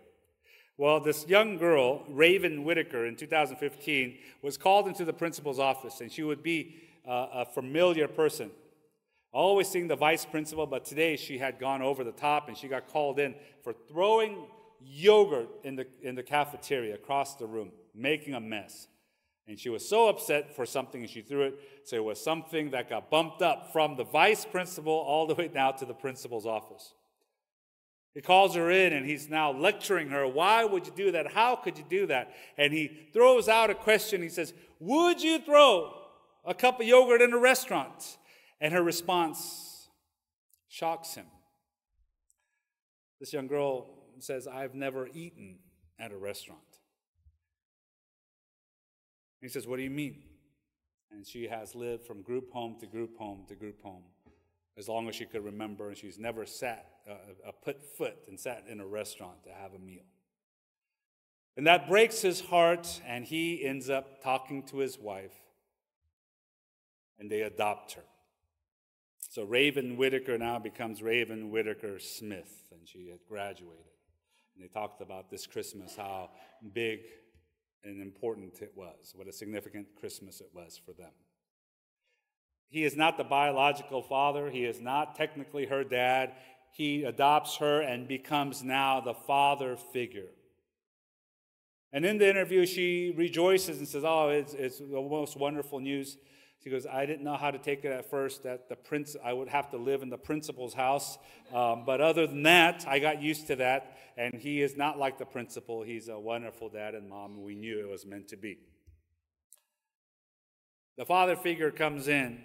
Well, 0.78 1.00
this 1.00 1.26
young 1.28 1.58
girl, 1.58 2.02
Raven 2.08 2.64
Whitaker, 2.64 3.04
in 3.04 3.16
2015, 3.16 4.16
was 4.40 4.56
called 4.56 4.88
into 4.88 5.04
the 5.04 5.12
principal's 5.12 5.58
office, 5.58 6.00
and 6.00 6.10
she 6.10 6.22
would 6.22 6.42
be 6.42 6.76
uh, 7.06 7.26
a 7.34 7.44
familiar 7.44 8.08
person 8.08 8.50
always 9.32 9.68
seeing 9.68 9.88
the 9.88 9.96
vice 9.96 10.24
principal, 10.24 10.66
but 10.66 10.84
today 10.84 11.16
she 11.16 11.38
had 11.38 11.58
gone 11.58 11.82
over 11.82 12.04
the 12.04 12.12
top 12.12 12.48
and 12.48 12.56
she 12.56 12.68
got 12.68 12.88
called 12.88 13.18
in 13.18 13.34
for 13.62 13.72
throwing 13.72 14.46
yogurt 14.82 15.48
in 15.64 15.76
the, 15.76 15.86
in 16.02 16.14
the 16.14 16.22
cafeteria 16.22 16.94
across 16.94 17.36
the 17.36 17.46
room, 17.46 17.70
making 17.94 18.34
a 18.34 18.40
mess. 18.40 18.88
And 19.46 19.58
she 19.58 19.68
was 19.68 19.88
so 19.88 20.08
upset 20.08 20.54
for 20.54 20.64
something 20.64 21.00
and 21.00 21.10
she 21.10 21.22
threw 21.22 21.42
it. 21.42 21.58
So 21.84 21.96
it 21.96 22.04
was 22.04 22.22
something 22.22 22.70
that 22.70 22.88
got 22.88 23.10
bumped 23.10 23.42
up 23.42 23.72
from 23.72 23.96
the 23.96 24.04
vice 24.04 24.44
principal 24.44 24.92
all 24.92 25.26
the 25.26 25.34
way 25.34 25.48
down 25.48 25.76
to 25.78 25.84
the 25.84 25.94
principal's 25.94 26.46
office. 26.46 26.94
He 28.14 28.20
calls 28.20 28.54
her 28.56 28.70
in 28.70 28.92
and 28.92 29.06
he's 29.06 29.28
now 29.28 29.52
lecturing 29.52 30.08
her. 30.08 30.26
Why 30.26 30.64
would 30.64 30.86
you 30.86 30.92
do 30.94 31.12
that? 31.12 31.32
How 31.32 31.56
could 31.56 31.78
you 31.78 31.84
do 31.88 32.06
that? 32.06 32.32
And 32.58 32.72
he 32.72 33.08
throws 33.12 33.48
out 33.48 33.70
a 33.70 33.74
question. 33.74 34.22
He 34.22 34.28
says, 34.28 34.52
Would 34.80 35.22
you 35.22 35.38
throw 35.40 35.96
a 36.44 36.54
cup 36.54 36.80
of 36.80 36.86
yogurt 36.86 37.22
in 37.22 37.32
a 37.32 37.38
restaurant? 37.38 38.18
And 38.60 38.74
her 38.74 38.82
response 38.82 39.88
shocks 40.68 41.14
him. 41.14 41.26
This 43.18 43.32
young 43.32 43.46
girl 43.46 43.86
says, 44.18 44.46
I've 44.46 44.74
never 44.74 45.08
eaten 45.12 45.58
at 45.98 46.12
a 46.12 46.16
restaurant. 46.16 46.60
He 49.40 49.48
says, 49.48 49.66
What 49.66 49.76
do 49.76 49.82
you 49.82 49.90
mean? 49.90 50.22
And 51.10 51.26
she 51.26 51.48
has 51.48 51.74
lived 51.74 52.06
from 52.06 52.22
group 52.22 52.52
home 52.52 52.76
to 52.80 52.86
group 52.86 53.16
home 53.16 53.44
to 53.48 53.54
group 53.54 53.82
home 53.82 54.04
as 54.78 54.88
long 54.88 55.08
as 55.08 55.14
she 55.14 55.26
could 55.26 55.44
remember, 55.44 55.88
and 55.88 55.96
she's 55.96 56.18
never 56.18 56.46
sat, 56.46 56.86
uh, 57.08 57.12
uh, 57.46 57.52
put 57.62 57.82
foot 57.98 58.16
and 58.28 58.40
sat 58.40 58.64
in 58.68 58.80
a 58.80 58.86
restaurant 58.86 59.44
to 59.44 59.50
have 59.50 59.74
a 59.74 59.78
meal. 59.78 60.04
And 61.56 61.66
that 61.66 61.88
breaks 61.88 62.22
his 62.22 62.40
heart, 62.40 63.00
and 63.06 63.24
he 63.24 63.64
ends 63.64 63.90
up 63.90 64.22
talking 64.22 64.62
to 64.68 64.78
his 64.78 64.98
wife, 64.98 65.34
and 67.18 67.30
they 67.30 67.42
adopt 67.42 67.92
her. 67.92 68.04
So 69.30 69.44
Raven 69.44 69.96
Whitaker 69.96 70.36
now 70.38 70.58
becomes 70.58 71.04
Raven 71.04 71.50
Whitaker 71.50 72.00
Smith, 72.00 72.52
and 72.72 72.80
she 72.84 73.10
had 73.10 73.20
graduated. 73.28 73.84
And 74.56 74.64
they 74.64 74.66
talked 74.66 75.00
about 75.00 75.30
this 75.30 75.46
Christmas, 75.46 75.94
how 75.94 76.30
big 76.74 76.98
and 77.84 78.02
important 78.02 78.60
it 78.60 78.72
was, 78.74 79.12
what 79.14 79.28
a 79.28 79.32
significant 79.32 79.86
Christmas 80.00 80.40
it 80.40 80.50
was 80.52 80.80
for 80.84 80.92
them. 80.92 81.12
He 82.70 82.82
is 82.82 82.96
not 82.96 83.16
the 83.16 83.24
biological 83.24 84.02
father, 84.02 84.50
he 84.50 84.64
is 84.64 84.80
not 84.80 85.14
technically 85.14 85.66
her 85.66 85.84
dad. 85.84 86.32
He 86.72 87.04
adopts 87.04 87.56
her 87.58 87.80
and 87.80 88.08
becomes 88.08 88.64
now 88.64 89.00
the 89.00 89.14
father 89.14 89.76
figure. 89.76 90.30
And 91.92 92.04
in 92.04 92.18
the 92.18 92.28
interview, 92.28 92.66
she 92.66 93.14
rejoices 93.16 93.78
and 93.78 93.88
says, 93.88 94.04
Oh, 94.04 94.28
it's, 94.28 94.54
it's 94.54 94.78
the 94.78 94.86
most 94.86 95.36
wonderful 95.36 95.80
news. 95.80 96.16
She 96.62 96.68
goes, 96.68 96.86
I 96.86 97.06
didn't 97.06 97.24
know 97.24 97.36
how 97.36 97.50
to 97.50 97.58
take 97.58 97.84
it 97.86 97.92
at 97.92 98.10
first. 98.10 98.42
That 98.42 98.68
the 98.68 98.76
prince, 98.76 99.16
I 99.24 99.32
would 99.32 99.48
have 99.48 99.70
to 99.70 99.78
live 99.78 100.02
in 100.02 100.10
the 100.10 100.18
principal's 100.18 100.74
house. 100.74 101.16
Um, 101.54 101.84
but 101.86 102.02
other 102.02 102.26
than 102.26 102.42
that, 102.42 102.84
I 102.86 102.98
got 102.98 103.22
used 103.22 103.46
to 103.46 103.56
that. 103.56 103.96
And 104.18 104.34
he 104.34 104.60
is 104.60 104.76
not 104.76 104.98
like 104.98 105.18
the 105.18 105.24
principal. 105.24 105.82
He's 105.82 106.08
a 106.08 106.18
wonderful 106.18 106.68
dad 106.68 106.94
and 106.94 107.08
mom. 107.08 107.42
We 107.42 107.54
knew 107.54 107.80
it 107.80 107.88
was 107.88 108.04
meant 108.04 108.28
to 108.28 108.36
be. 108.36 108.58
The 110.98 111.06
father 111.06 111.34
figure 111.34 111.70
comes 111.70 112.08
in. 112.08 112.44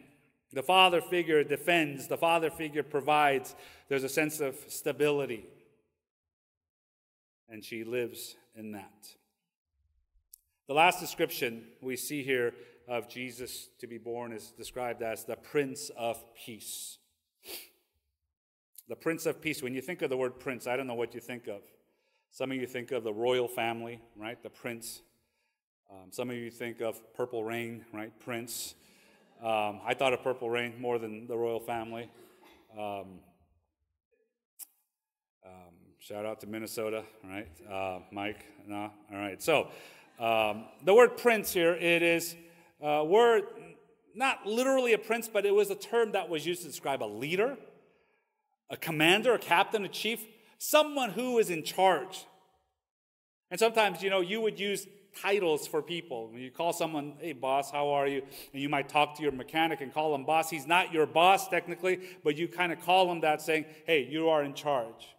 The 0.53 0.63
father 0.63 1.01
figure 1.01 1.43
defends. 1.43 2.07
The 2.07 2.17
father 2.17 2.49
figure 2.49 2.83
provides. 2.83 3.53
There's 3.89 4.05
a 4.05 4.09
sense 4.09 4.39
of 4.39 4.55
stability. 4.69 5.45
And 7.49 7.65
she 7.65 7.83
lives 7.83 8.35
in 8.55 8.71
that. 8.71 9.09
The 10.67 10.73
last 10.73 11.01
description 11.01 11.65
we 11.81 11.97
see 11.97 12.23
here 12.23 12.53
of 12.87 13.09
Jesus 13.09 13.69
to 13.79 13.87
be 13.87 13.97
born 13.97 14.31
is 14.31 14.51
described 14.51 15.01
as 15.01 15.25
the 15.25 15.35
Prince 15.35 15.91
of 15.97 16.23
Peace. 16.35 16.97
The 18.87 18.95
Prince 18.95 19.25
of 19.25 19.41
Peace. 19.41 19.63
When 19.63 19.73
you 19.73 19.81
think 19.81 20.01
of 20.01 20.09
the 20.09 20.17
word 20.17 20.39
prince, 20.39 20.67
I 20.67 20.77
don't 20.77 20.87
know 20.87 20.93
what 20.93 21.15
you 21.15 21.19
think 21.19 21.47
of. 21.47 21.61
Some 22.31 22.51
of 22.51 22.57
you 22.57 22.67
think 22.67 22.91
of 22.91 23.03
the 23.03 23.13
royal 23.13 23.47
family, 23.47 24.01
right? 24.15 24.41
The 24.43 24.49
prince. 24.49 25.01
Um, 25.89 26.11
some 26.11 26.29
of 26.29 26.35
you 26.35 26.51
think 26.51 26.81
of 26.81 27.01
Purple 27.13 27.43
Rain, 27.43 27.85
right? 27.93 28.11
Prince. 28.19 28.75
Um, 29.41 29.79
I 29.85 29.93
thought 29.93 30.13
of 30.13 30.21
Purple 30.21 30.49
Rain 30.49 30.73
more 30.79 30.99
than 30.99 31.27
the 31.27 31.37
royal 31.37 31.59
family. 31.59 32.09
Um, 32.73 33.19
um 35.45 35.75
shout 35.99 36.25
out 36.25 36.41
to 36.41 36.47
Minnesota, 36.47 37.03
right? 37.23 37.47
Uh, 37.71 37.99
Mike, 38.11 38.45
no? 38.67 38.91
All 39.11 39.17
right. 39.17 39.41
So 39.41 39.69
um, 40.19 40.65
the 40.83 40.93
word 40.93 41.17
prince 41.17 41.53
here, 41.53 41.73
it 41.73 42.03
is 42.03 42.35
uh, 42.85 43.03
word, 43.03 43.43
not 44.13 44.45
literally 44.45 44.93
a 44.93 44.97
prince, 44.97 45.27
but 45.27 45.45
it 45.45 45.53
was 45.53 45.71
a 45.71 45.75
term 45.75 46.11
that 46.11 46.29
was 46.29 46.45
used 46.45 46.61
to 46.61 46.67
describe 46.67 47.01
a 47.01 47.05
leader, 47.05 47.57
a 48.69 48.77
commander, 48.77 49.33
a 49.33 49.39
captain, 49.39 49.83
a 49.83 49.89
chief, 49.89 50.23
someone 50.57 51.09
who 51.09 51.39
is 51.39 51.49
in 51.49 51.63
charge. 51.63 52.25
And 53.49 53.59
sometimes, 53.59 54.03
you 54.03 54.09
know, 54.09 54.21
you 54.21 54.39
would 54.41 54.59
use 54.59 54.87
titles 55.21 55.65
for 55.65 55.81
people. 55.81 56.29
When 56.29 56.41
you 56.41 56.51
call 56.51 56.73
someone, 56.73 57.13
hey, 57.19 57.33
boss, 57.33 57.71
how 57.71 57.89
are 57.89 58.07
you? 58.07 58.21
And 58.53 58.61
you 58.61 58.69
might 58.69 58.89
talk 58.89 59.15
to 59.17 59.23
your 59.23 59.31
mechanic 59.31 59.81
and 59.81 59.93
call 59.93 60.13
him 60.13 60.25
boss. 60.25 60.49
He's 60.49 60.67
not 60.67 60.93
your 60.93 61.05
boss 61.05 61.47
technically, 61.47 62.01
but 62.23 62.37
you 62.37 62.47
kind 62.47 62.71
of 62.71 62.81
call 62.81 63.11
him 63.11 63.21
that 63.21 63.41
saying, 63.41 63.65
hey, 63.85 64.07
you 64.09 64.29
are 64.29 64.43
in 64.43 64.53
charge. 64.53 65.14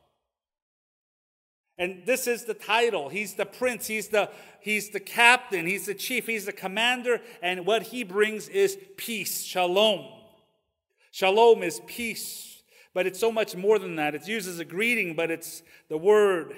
And 1.79 2.03
this 2.07 2.27
is 2.27 2.45
the 2.45 2.55
title. 2.55 3.09
He's 3.09 3.35
the 3.35 3.45
prince. 3.45 3.87
He's 3.87 4.09
the, 4.09 4.31
he's 4.61 4.91
the 4.91 5.01
captain. 5.01 5.67
He's 5.67 5.87
the 5.87 5.95
chief. 5.95 6.27
He's 6.27 6.47
the 6.47 6.53
commander. 6.53 7.21
And 7.43 7.67
what 7.67 7.85
he 7.85 8.03
brings 8.03 8.49
is 8.49 8.79
peace, 8.97 9.43
shalom. 9.43 10.07
Shalom 11.11 11.63
is 11.63 11.81
peace. 11.87 12.63
But 12.95 13.07
it's 13.07 13.21
so 13.21 13.31
much 13.31 13.55
more 13.55 13.79
than 13.79 13.97
that. 13.97 14.15
It's 14.15 14.27
used 14.27 14.49
as 14.49 14.59
a 14.59 14.65
greeting, 14.65 15.15
but 15.15 15.31
it's 15.31 15.63
the 15.91 15.99
word 15.99 16.55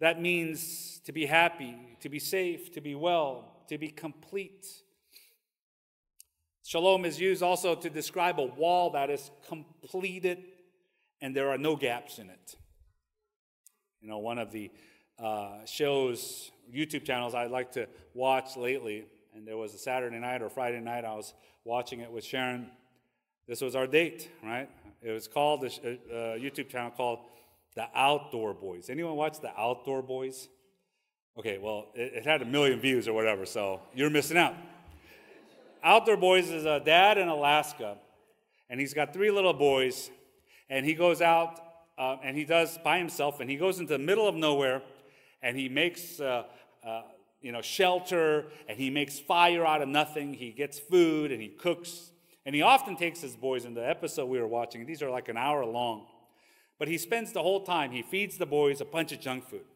that 0.00 0.20
means 0.20 1.00
to 1.04 1.12
be 1.12 1.26
happy, 1.26 1.76
to 2.00 2.08
be 2.08 2.18
safe, 2.18 2.72
to 2.72 2.80
be 2.80 2.94
well, 2.94 3.44
to 3.68 3.76
be 3.76 3.88
complete. 3.88 4.66
Shalom 6.64 7.04
is 7.04 7.20
used 7.20 7.42
also 7.42 7.74
to 7.74 7.90
describe 7.90 8.40
a 8.40 8.44
wall 8.46 8.90
that 8.90 9.10
is 9.10 9.30
completed 9.46 10.44
and 11.20 11.36
there 11.36 11.50
are 11.50 11.58
no 11.58 11.76
gaps 11.76 12.18
in 12.18 12.30
it. 12.30 12.56
You 14.00 14.08
know, 14.08 14.18
one 14.18 14.38
of 14.38 14.50
the 14.50 14.70
uh, 15.18 15.64
shows, 15.66 16.50
YouTube 16.74 17.04
channels 17.04 17.34
I 17.34 17.46
like 17.46 17.72
to 17.72 17.86
watch 18.14 18.56
lately, 18.56 19.04
and 19.34 19.46
there 19.46 19.58
was 19.58 19.74
a 19.74 19.78
Saturday 19.78 20.18
night 20.18 20.40
or 20.40 20.48
Friday 20.48 20.80
night, 20.80 21.04
I 21.04 21.14
was 21.14 21.34
watching 21.64 22.00
it 22.00 22.10
with 22.10 22.24
Sharon. 22.24 22.70
This 23.46 23.60
was 23.60 23.76
our 23.76 23.86
date, 23.86 24.30
right? 24.42 24.70
It 25.02 25.10
was 25.10 25.28
called, 25.28 25.64
a 25.64 25.66
uh, 25.66 25.98
YouTube 26.38 26.70
channel 26.70 26.90
called 26.90 27.20
The 27.74 27.88
Outdoor 27.94 28.54
Boys. 28.54 28.88
Anyone 28.88 29.16
watch 29.16 29.40
The 29.40 29.52
Outdoor 29.58 30.02
Boys? 30.02 30.48
Okay, 31.38 31.58
well, 31.58 31.88
it, 31.94 32.14
it 32.14 32.24
had 32.24 32.40
a 32.40 32.46
million 32.46 32.80
views 32.80 33.06
or 33.06 33.12
whatever, 33.12 33.44
so 33.44 33.82
you're 33.94 34.10
missing 34.10 34.38
out. 34.38 34.54
Outdoor 35.82 36.16
Boys 36.16 36.50
is 36.50 36.64
a 36.64 36.80
dad 36.80 37.18
in 37.18 37.28
Alaska, 37.28 37.98
and 38.70 38.80
he's 38.80 38.94
got 38.94 39.12
three 39.12 39.30
little 39.30 39.54
boys, 39.54 40.10
and 40.70 40.86
he 40.86 40.94
goes 40.94 41.20
out 41.20 41.60
uh, 42.00 42.16
and 42.24 42.34
he 42.34 42.46
does 42.46 42.78
by 42.78 42.96
himself, 42.96 43.40
and 43.40 43.50
he 43.50 43.56
goes 43.56 43.78
into 43.78 43.92
the 43.92 43.98
middle 43.98 44.26
of 44.26 44.34
nowhere, 44.34 44.80
and 45.42 45.54
he 45.54 45.68
makes 45.68 46.18
uh, 46.18 46.44
uh, 46.82 47.02
you 47.42 47.52
know 47.52 47.60
shelter, 47.60 48.46
and 48.66 48.78
he 48.78 48.88
makes 48.88 49.18
fire 49.18 49.66
out 49.66 49.82
of 49.82 49.88
nothing. 49.88 50.32
He 50.32 50.50
gets 50.50 50.78
food, 50.78 51.30
and 51.30 51.42
he 51.42 51.48
cooks, 51.48 52.10
and 52.46 52.54
he 52.54 52.62
often 52.62 52.96
takes 52.96 53.20
his 53.20 53.36
boys. 53.36 53.66
In 53.66 53.74
the 53.74 53.86
episode 53.86 54.26
we 54.26 54.40
were 54.40 54.48
watching, 54.48 54.86
these 54.86 55.02
are 55.02 55.10
like 55.10 55.28
an 55.28 55.36
hour 55.36 55.66
long, 55.66 56.06
but 56.78 56.88
he 56.88 56.96
spends 56.96 57.32
the 57.32 57.42
whole 57.42 57.64
time. 57.64 57.92
He 57.92 58.00
feeds 58.00 58.38
the 58.38 58.46
boys 58.46 58.80
a 58.80 58.86
bunch 58.86 59.12
of 59.12 59.20
junk 59.20 59.46
food, 59.46 59.66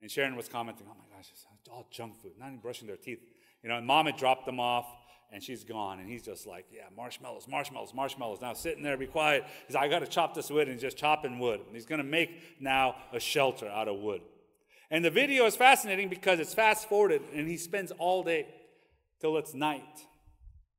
and 0.00 0.08
Sharon 0.08 0.36
was 0.36 0.48
commenting, 0.48 0.86
"Oh 0.88 0.94
my 0.94 1.16
gosh, 1.16 1.28
it's 1.32 1.44
all 1.68 1.88
junk 1.90 2.14
food, 2.22 2.34
not 2.38 2.46
even 2.46 2.60
brushing 2.60 2.86
their 2.86 2.96
teeth." 2.96 3.18
You 3.64 3.70
know, 3.70 3.76
and 3.78 3.84
mom 3.84 4.06
had 4.06 4.16
dropped 4.16 4.46
them 4.46 4.60
off 4.60 4.86
and 5.32 5.42
she's 5.42 5.64
gone. 5.64 5.98
And 5.98 6.08
he's 6.08 6.22
just 6.22 6.46
like, 6.46 6.66
yeah, 6.70 6.84
marshmallows, 6.96 7.46
marshmallows, 7.48 7.92
marshmallows. 7.94 8.40
Now 8.40 8.52
sitting 8.52 8.82
there, 8.82 8.96
be 8.96 9.06
quiet. 9.06 9.44
He's 9.66 9.74
like, 9.74 9.84
I 9.84 9.88
got 9.88 10.00
to 10.00 10.06
chop 10.06 10.34
this 10.34 10.50
wood. 10.50 10.68
And 10.68 10.72
he's 10.72 10.82
just 10.82 10.96
chopping 10.96 11.38
wood. 11.38 11.60
And 11.66 11.74
he's 11.74 11.86
going 11.86 12.00
to 12.00 12.04
make 12.04 12.60
now 12.60 12.96
a 13.12 13.20
shelter 13.20 13.68
out 13.68 13.88
of 13.88 13.98
wood. 13.98 14.22
And 14.90 15.04
the 15.04 15.10
video 15.10 15.46
is 15.46 15.56
fascinating 15.56 16.08
because 16.08 16.38
it's 16.38 16.54
fast 16.54 16.88
forwarded 16.88 17.22
and 17.34 17.48
he 17.48 17.56
spends 17.56 17.90
all 17.98 18.22
day 18.22 18.46
till 19.20 19.36
it's 19.36 19.52
night 19.52 19.82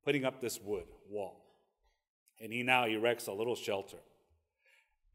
putting 0.06 0.24
up 0.24 0.40
this 0.40 0.60
wood 0.62 0.86
wall. 1.10 1.44
And 2.42 2.54
he 2.54 2.64
now 2.64 2.86
erects 2.86 3.28
a 3.28 3.34
little 3.34 3.56
shelter. 3.56 3.98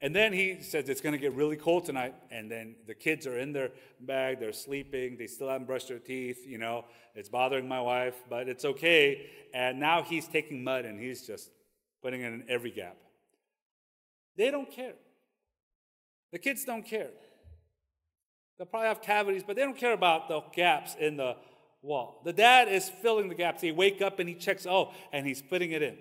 And 0.03 0.15
then 0.15 0.33
he 0.33 0.61
says 0.63 0.89
it's 0.89 1.01
going 1.01 1.13
to 1.13 1.19
get 1.19 1.33
really 1.35 1.57
cold 1.57 1.85
tonight. 1.85 2.15
And 2.33 2.51
then 2.51 2.75
the 2.89 2.95
kids 2.95 3.25
are 3.27 3.39
in 3.39 3.53
their 3.53 3.71
bag, 4.01 4.41
they're 4.41 4.53
sleeping, 4.53 5.17
they 5.17 5.29
still 5.29 5.49
haven't 5.49 5.69
brushed 5.69 5.89
their 5.89 6.01
teeth, 6.01 6.45
you 6.45 6.59
know, 6.59 6.85
it's 7.15 7.29
bothering 7.29 7.69
my 7.69 7.81
wife, 7.81 8.17
but 8.29 8.49
it's 8.49 8.65
okay. 8.65 9.31
And 9.55 9.79
now 9.79 10.03
he's 10.03 10.27
taking 10.27 10.65
mud 10.65 10.85
and 10.85 10.99
he's 10.99 11.25
just 11.25 11.51
putting 12.03 12.21
it 12.21 12.33
in 12.33 12.45
every 12.49 12.73
gap. 12.73 12.97
They 14.37 14.51
don't 14.51 14.71
care. 14.71 14.95
The 16.33 16.39
kids 16.39 16.65
don't 16.65 16.85
care. 16.85 17.11
They'll 18.59 18.67
probably 18.67 18.89
have 18.89 19.03
cavities, 19.03 19.45
but 19.47 19.55
they 19.55 19.63
don't 19.63 19.77
care 19.77 19.93
about 19.93 20.29
the 20.29 20.41
gaps 20.53 20.97
in 20.99 21.17
the 21.17 21.37
wall. 21.81 22.23
The 22.25 22.33
dad 22.33 22.69
is 22.69 22.89
filling 22.89 23.29
the 23.29 23.35
gaps. 23.37 23.63
He 23.63 23.71
wake 23.71 24.03
up 24.03 24.19
and 24.19 24.29
he 24.29 24.35
checks, 24.35 24.67
oh, 24.67 24.93
and 25.13 25.27
he's 25.27 25.43
putting 25.43 25.71
it 25.71 25.83
in. 25.83 25.97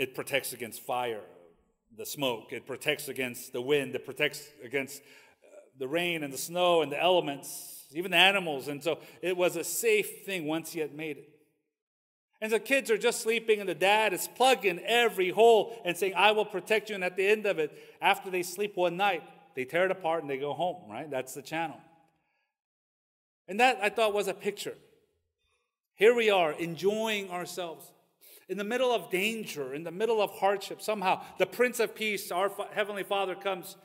It 0.00 0.14
protects 0.14 0.54
against 0.54 0.80
fire, 0.80 1.20
the 1.94 2.06
smoke. 2.06 2.54
It 2.54 2.66
protects 2.66 3.08
against 3.08 3.52
the 3.52 3.60
wind. 3.60 3.94
It 3.94 4.06
protects 4.06 4.42
against 4.64 5.02
uh, 5.02 5.60
the 5.78 5.86
rain 5.86 6.22
and 6.22 6.32
the 6.32 6.38
snow 6.38 6.80
and 6.80 6.90
the 6.90 6.98
elements, 6.98 7.84
even 7.92 8.10
the 8.10 8.16
animals. 8.16 8.68
And 8.68 8.82
so 8.82 9.00
it 9.20 9.36
was 9.36 9.56
a 9.56 9.62
safe 9.62 10.24
thing 10.24 10.46
once 10.46 10.72
he 10.72 10.80
had 10.80 10.94
made 10.94 11.18
it. 11.18 11.28
And 12.40 12.50
the 12.50 12.58
kids 12.58 12.90
are 12.90 12.96
just 12.96 13.20
sleeping, 13.20 13.60
and 13.60 13.68
the 13.68 13.74
dad 13.74 14.14
is 14.14 14.26
plugging 14.26 14.78
every 14.86 15.28
hole 15.28 15.78
and 15.84 15.94
saying, 15.94 16.14
I 16.16 16.32
will 16.32 16.46
protect 16.46 16.88
you. 16.88 16.94
And 16.94 17.04
at 17.04 17.18
the 17.18 17.26
end 17.26 17.44
of 17.44 17.58
it, 17.58 17.70
after 18.00 18.30
they 18.30 18.42
sleep 18.42 18.78
one 18.78 18.96
night, 18.96 19.22
they 19.54 19.66
tear 19.66 19.84
it 19.84 19.90
apart 19.90 20.22
and 20.22 20.30
they 20.30 20.38
go 20.38 20.54
home, 20.54 20.90
right? 20.90 21.10
That's 21.10 21.34
the 21.34 21.42
channel. 21.42 21.76
And 23.46 23.60
that 23.60 23.80
I 23.82 23.90
thought 23.90 24.14
was 24.14 24.28
a 24.28 24.34
picture. 24.34 24.78
Here 25.94 26.14
we 26.14 26.30
are 26.30 26.52
enjoying 26.52 27.30
ourselves 27.30 27.92
in 28.50 28.58
the 28.58 28.64
middle 28.64 28.90
of 28.90 29.10
danger, 29.10 29.72
in 29.74 29.84
the 29.84 29.92
middle 29.92 30.20
of 30.20 30.32
hardship, 30.32 30.82
somehow 30.82 31.22
the 31.38 31.46
Prince 31.46 31.78
of 31.78 31.94
Peace, 31.94 32.32
our 32.32 32.50
Heavenly 32.72 33.04
Father, 33.04 33.36
comes, 33.36 33.76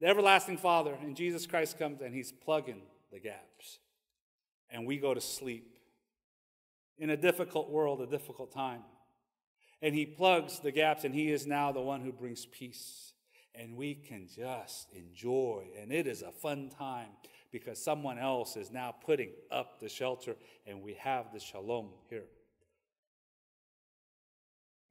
the 0.00 0.06
everlasting 0.06 0.56
Father, 0.56 0.96
and 1.02 1.14
Jesus 1.14 1.46
Christ 1.46 1.78
comes 1.78 2.00
and 2.00 2.14
He's 2.14 2.32
plugging 2.32 2.80
the 3.12 3.20
gaps. 3.20 3.78
And 4.70 4.86
we 4.86 4.96
go 4.96 5.12
to 5.12 5.20
sleep 5.20 5.76
in 6.96 7.10
a 7.10 7.16
difficult 7.16 7.68
world, 7.68 8.00
a 8.00 8.06
difficult 8.06 8.54
time. 8.54 8.80
And 9.82 9.94
He 9.94 10.06
plugs 10.06 10.60
the 10.60 10.72
gaps, 10.72 11.04
and 11.04 11.14
He 11.14 11.30
is 11.30 11.46
now 11.46 11.70
the 11.70 11.82
one 11.82 12.00
who 12.00 12.10
brings 12.10 12.46
peace. 12.46 13.12
And 13.54 13.76
we 13.76 13.94
can 13.94 14.28
just 14.34 14.88
enjoy, 14.94 15.64
and 15.78 15.92
it 15.92 16.06
is 16.06 16.22
a 16.22 16.32
fun 16.32 16.70
time 16.70 17.08
because 17.52 17.82
someone 17.82 18.18
else 18.18 18.56
is 18.56 18.70
now 18.70 18.94
putting 19.04 19.32
up 19.50 19.78
the 19.78 19.90
shelter, 19.90 20.36
and 20.66 20.82
we 20.82 20.94
have 20.94 21.34
the 21.34 21.40
shalom 21.40 21.90
here. 22.08 22.24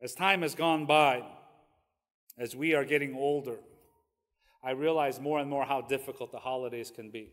As 0.02 0.14
time 0.14 0.42
has 0.44 0.54
gone 0.54 0.86
by, 0.86 1.24
as 2.38 2.56
we 2.56 2.76
are 2.76 2.86
getting 2.86 3.16
older, 3.16 3.58
I 4.64 4.72
realize 4.72 5.20
more 5.20 5.40
and 5.40 5.50
more 5.50 5.66
how 5.66 5.82
difficult 5.82 6.32
the 6.32 6.40
holidays 6.40 6.92
can 6.92 7.10
be. 7.10 7.32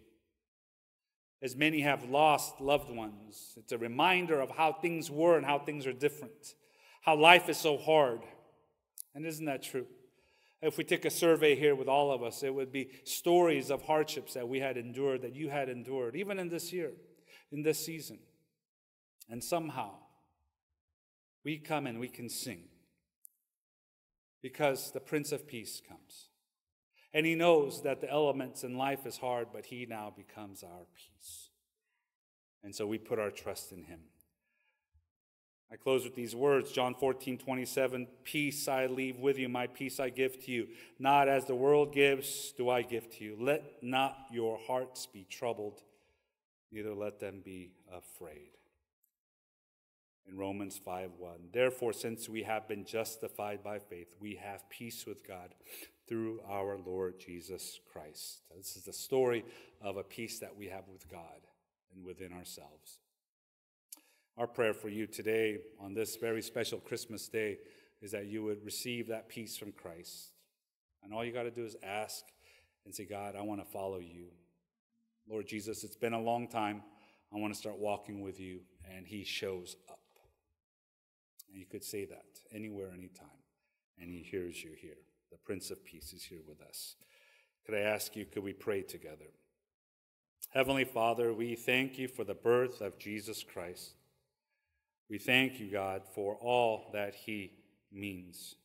As 1.42 1.57
many 1.57 1.81
have 1.81 2.09
lost 2.09 2.61
loved 2.61 2.90
ones, 2.90 3.55
it's 3.59 3.72
a 3.72 3.79
reminder 3.79 4.40
of 4.40 4.50
how 4.50 4.72
things 4.72 5.11
were 5.11 5.37
and 5.37 5.44
how 5.44 5.59
things 5.59 5.87
are 5.87 5.92
different, 5.92 6.55
how 7.03 7.16
life 7.16 7.50
is 7.50 7.59
so 7.59 7.77
hard. 7.77 8.20
And 9.14 9.27
isn't 9.27 9.44
that 9.44 9.62
true? 9.62 9.87
If 10.62 10.79
we 10.79 10.85
take 10.85 11.05
a 11.05 11.11
survey 11.11 11.55
here 11.55 11.74
with 11.74 11.88
all 11.88 12.11
of 12.11 12.22
us, 12.22 12.42
it 12.42 12.55
would 12.55 12.72
be 12.72 12.88
stories 13.05 13.70
of 13.70 13.83
hardships 13.83 14.33
that 14.33 14.48
we 14.48 14.61
had 14.61 14.79
endured, 14.79 15.20
that 15.20 15.35
you 15.35 15.50
had 15.50 15.68
endured, 15.68 16.16
even 16.16 16.38
in 16.38 16.48
this 16.48 16.72
year, 16.72 16.92
in 17.53 17.62
this 17.62 17.85
season. 17.85 18.18
And 19.29 19.44
somehow, 19.44 19.90
we 21.44 21.59
come 21.59 21.87
and 21.87 22.00
we 22.00 22.09
can 22.09 22.28
sing 22.28 22.64
because 24.42 24.90
the 24.92 25.00
Prince 25.00 25.33
of 25.33 25.46
Peace 25.46 25.80
comes. 25.87 26.28
And 27.12 27.24
he 27.24 27.35
knows 27.35 27.83
that 27.83 28.00
the 28.00 28.11
elements 28.11 28.64
in 28.64 28.76
life 28.76 29.07
is 29.07 29.18
hard, 29.18 29.48
but 29.52 29.66
he 29.66 29.87
now 29.87 30.12
becomes 30.14 30.62
our 30.64 30.87
peace. 30.96 31.50
And 32.62 32.74
so 32.74 32.87
we 32.87 32.98
put 32.98 33.18
our 33.18 33.30
trust 33.30 33.72
in 33.72 33.85
him. 33.85 34.00
I 35.70 35.76
close 35.76 36.04
with 36.04 36.14
these 36.14 36.35
words 36.35 36.72
John 36.72 36.94
14, 36.94 37.38
27. 37.38 38.07
Peace 38.24 38.68
I 38.68 38.87
leave 38.87 39.18
with 39.18 39.38
you, 39.38 39.48
my 39.48 39.66
peace 39.66 40.00
I 40.00 40.09
give 40.09 40.44
to 40.44 40.50
you. 40.50 40.68
Not 40.98 41.28
as 41.28 41.44
the 41.44 41.54
world 41.54 41.92
gives, 41.92 42.52
do 42.57 42.68
I 42.68 42.83
give 42.83 43.09
to 43.16 43.24
you. 43.24 43.37
Let 43.38 43.83
not 43.83 44.16
your 44.33 44.59
hearts 44.66 45.07
be 45.07 45.26
troubled, 45.30 45.83
neither 46.72 46.94
let 46.94 47.20
them 47.20 47.42
be 47.44 47.72
afraid 47.92 48.54
in 50.35 50.40
Romans 50.40 50.79
5 50.85 51.11
1. 51.18 51.33
Therefore, 51.53 51.92
since 51.92 52.29
we 52.29 52.42
have 52.42 52.68
been 52.68 52.85
justified 52.85 53.62
by 53.62 53.79
faith, 53.79 54.14
we 54.20 54.35
have 54.37 54.68
peace 54.68 55.07
with 55.07 55.27
God 55.27 55.55
through 56.09 56.40
our 56.49 56.77
Lord 56.77 57.18
Jesus 57.18 57.81
Christ. 57.92 58.42
This 58.57 58.77
is 58.77 58.85
the 58.85 58.92
story 58.92 59.44
of 59.81 59.97
a 59.97 60.03
peace 60.03 60.38
that 60.40 60.57
we 60.57 60.66
have 60.68 60.85
with 60.92 61.09
God 61.09 61.47
and 61.94 62.05
within 62.05 62.33
ourselves. 62.33 62.99
Our 64.37 64.47
prayer 64.47 64.75
for 64.75 64.88
you 64.88 65.07
today 65.07 65.59
on 65.81 65.94
this 65.94 66.16
very 66.16 66.42
special 66.42 66.79
Christmas 66.79 67.29
day 67.29 67.59
is 68.03 68.11
that 68.11 68.27
you 68.27 68.42
would 68.42 68.64
receive 68.64 69.09
that 69.09 69.29
peace 69.29 69.57
from 69.57 69.73
Christ. 69.73 70.33
And 71.03 71.14
all 71.14 71.25
you 71.25 71.33
got 71.33 71.44
to 71.44 71.51
do 71.51 71.64
is 71.64 71.77
ask 71.83 72.25
and 72.85 72.94
say, 72.94 73.05
God, 73.05 73.37
I 73.37 73.42
want 73.42 73.64
to 73.64 73.70
follow 73.70 73.99
you. 73.99 74.27
Lord 75.29 75.47
Jesus, 75.47 75.85
it's 75.85 75.97
been 75.97 76.12
a 76.12 76.20
long 76.20 76.49
time. 76.49 76.83
I 77.33 77.38
want 77.38 77.55
to 77.55 77.59
start 77.59 77.79
walking 77.79 78.20
with 78.20 78.40
you. 78.40 78.61
And 78.94 79.07
He 79.07 79.25
shows 79.25 79.77
up. 79.88 80.04
And 81.55 81.61
you 81.61 81.67
could 81.67 81.85
say 81.85 82.05
that 82.07 82.40
anywhere, 82.53 82.90
anytime. 82.93 83.29
And 84.01 84.11
he 84.11 84.19
hears 84.19 84.64
you 84.64 84.73
here. 84.77 84.97
the 85.31 85.38
Prince 85.38 85.71
of 85.71 85.85
Peace, 85.85 86.12
is 86.12 86.25
here 86.25 86.40
with 86.49 86.61
us. 86.61 86.97
Could 87.64 87.77
I 87.77 87.83
ask 87.83 88.17
you, 88.17 88.25
could 88.25 88.43
we 88.43 88.53
pray 88.53 88.83
together? 88.83 89.31
Heavenly 90.53 90.85
Father, 90.85 91.33
we 91.33 91.55
thank 91.55 91.97
you 91.97 92.09
for 92.09 92.25
the 92.25 92.35
birth 92.35 92.81
of 92.81 92.99
Jesus 92.99 93.45
Christ. 93.45 93.95
We 95.09 95.19
thank 95.19 95.61
you, 95.61 95.71
God, 95.71 96.03
for 96.12 96.35
all 96.40 96.90
that 96.93 97.14
he 97.14 97.53
means. 97.93 98.57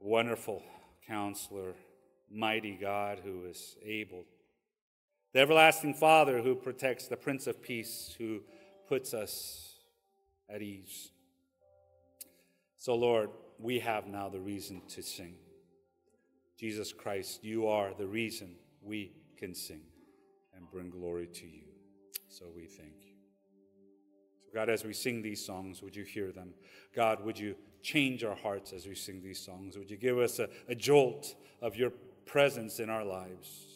Wonderful 0.00 0.62
counselor, 1.06 1.74
mighty 2.30 2.78
God 2.80 3.20
who 3.22 3.44
is 3.44 3.76
able. 3.84 4.24
The 5.34 5.40
everlasting 5.40 5.92
Father 5.92 6.40
who 6.40 6.54
protects, 6.54 7.08
the 7.08 7.16
Prince 7.18 7.46
of 7.46 7.62
Peace 7.62 8.14
who 8.16 8.40
puts 8.88 9.14
us 9.14 9.74
at 10.48 10.62
ease. 10.62 11.10
So, 12.78 12.94
Lord, 12.94 13.30
we 13.58 13.80
have 13.80 14.06
now 14.06 14.28
the 14.28 14.40
reason 14.40 14.82
to 14.88 15.02
sing. 15.02 15.34
Jesus 16.58 16.92
Christ, 16.92 17.42
you 17.42 17.66
are 17.66 17.92
the 17.94 18.06
reason 18.06 18.54
we 18.82 19.12
can 19.36 19.54
sing 19.54 19.82
and 20.54 20.70
bring 20.70 20.90
glory 20.90 21.26
to 21.26 21.46
you. 21.46 21.64
So 22.28 22.46
we 22.54 22.66
thank 22.66 22.94
you. 23.04 23.16
So, 24.40 24.50
God, 24.54 24.70
as 24.70 24.84
we 24.84 24.92
sing 24.92 25.22
these 25.22 25.44
songs, 25.44 25.82
would 25.82 25.96
you 25.96 26.04
hear 26.04 26.32
them? 26.32 26.54
God, 26.94 27.24
would 27.24 27.38
you 27.38 27.56
change 27.82 28.24
our 28.24 28.36
hearts 28.36 28.72
as 28.72 28.86
we 28.86 28.94
sing 28.94 29.22
these 29.22 29.38
songs? 29.38 29.76
Would 29.76 29.90
you 29.90 29.96
give 29.96 30.18
us 30.18 30.38
a, 30.38 30.48
a 30.68 30.74
jolt 30.74 31.34
of 31.60 31.76
your 31.76 31.90
presence 32.24 32.78
in 32.78 32.88
our 32.88 33.04
lives? 33.04 33.66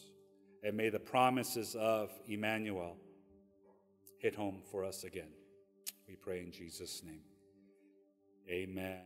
And 0.63 0.77
may 0.77 0.89
the 0.89 0.99
promises 0.99 1.75
of 1.75 2.11
Emmanuel 2.27 2.97
hit 4.21 4.35
home 4.35 4.63
for 4.71 4.85
us 4.85 5.05
again. 5.05 5.33
We 6.07 6.15
pray 6.15 6.41
in 6.41 6.53
Jesus' 6.53 7.03
name. 7.03 7.23
Amen. 8.49 9.01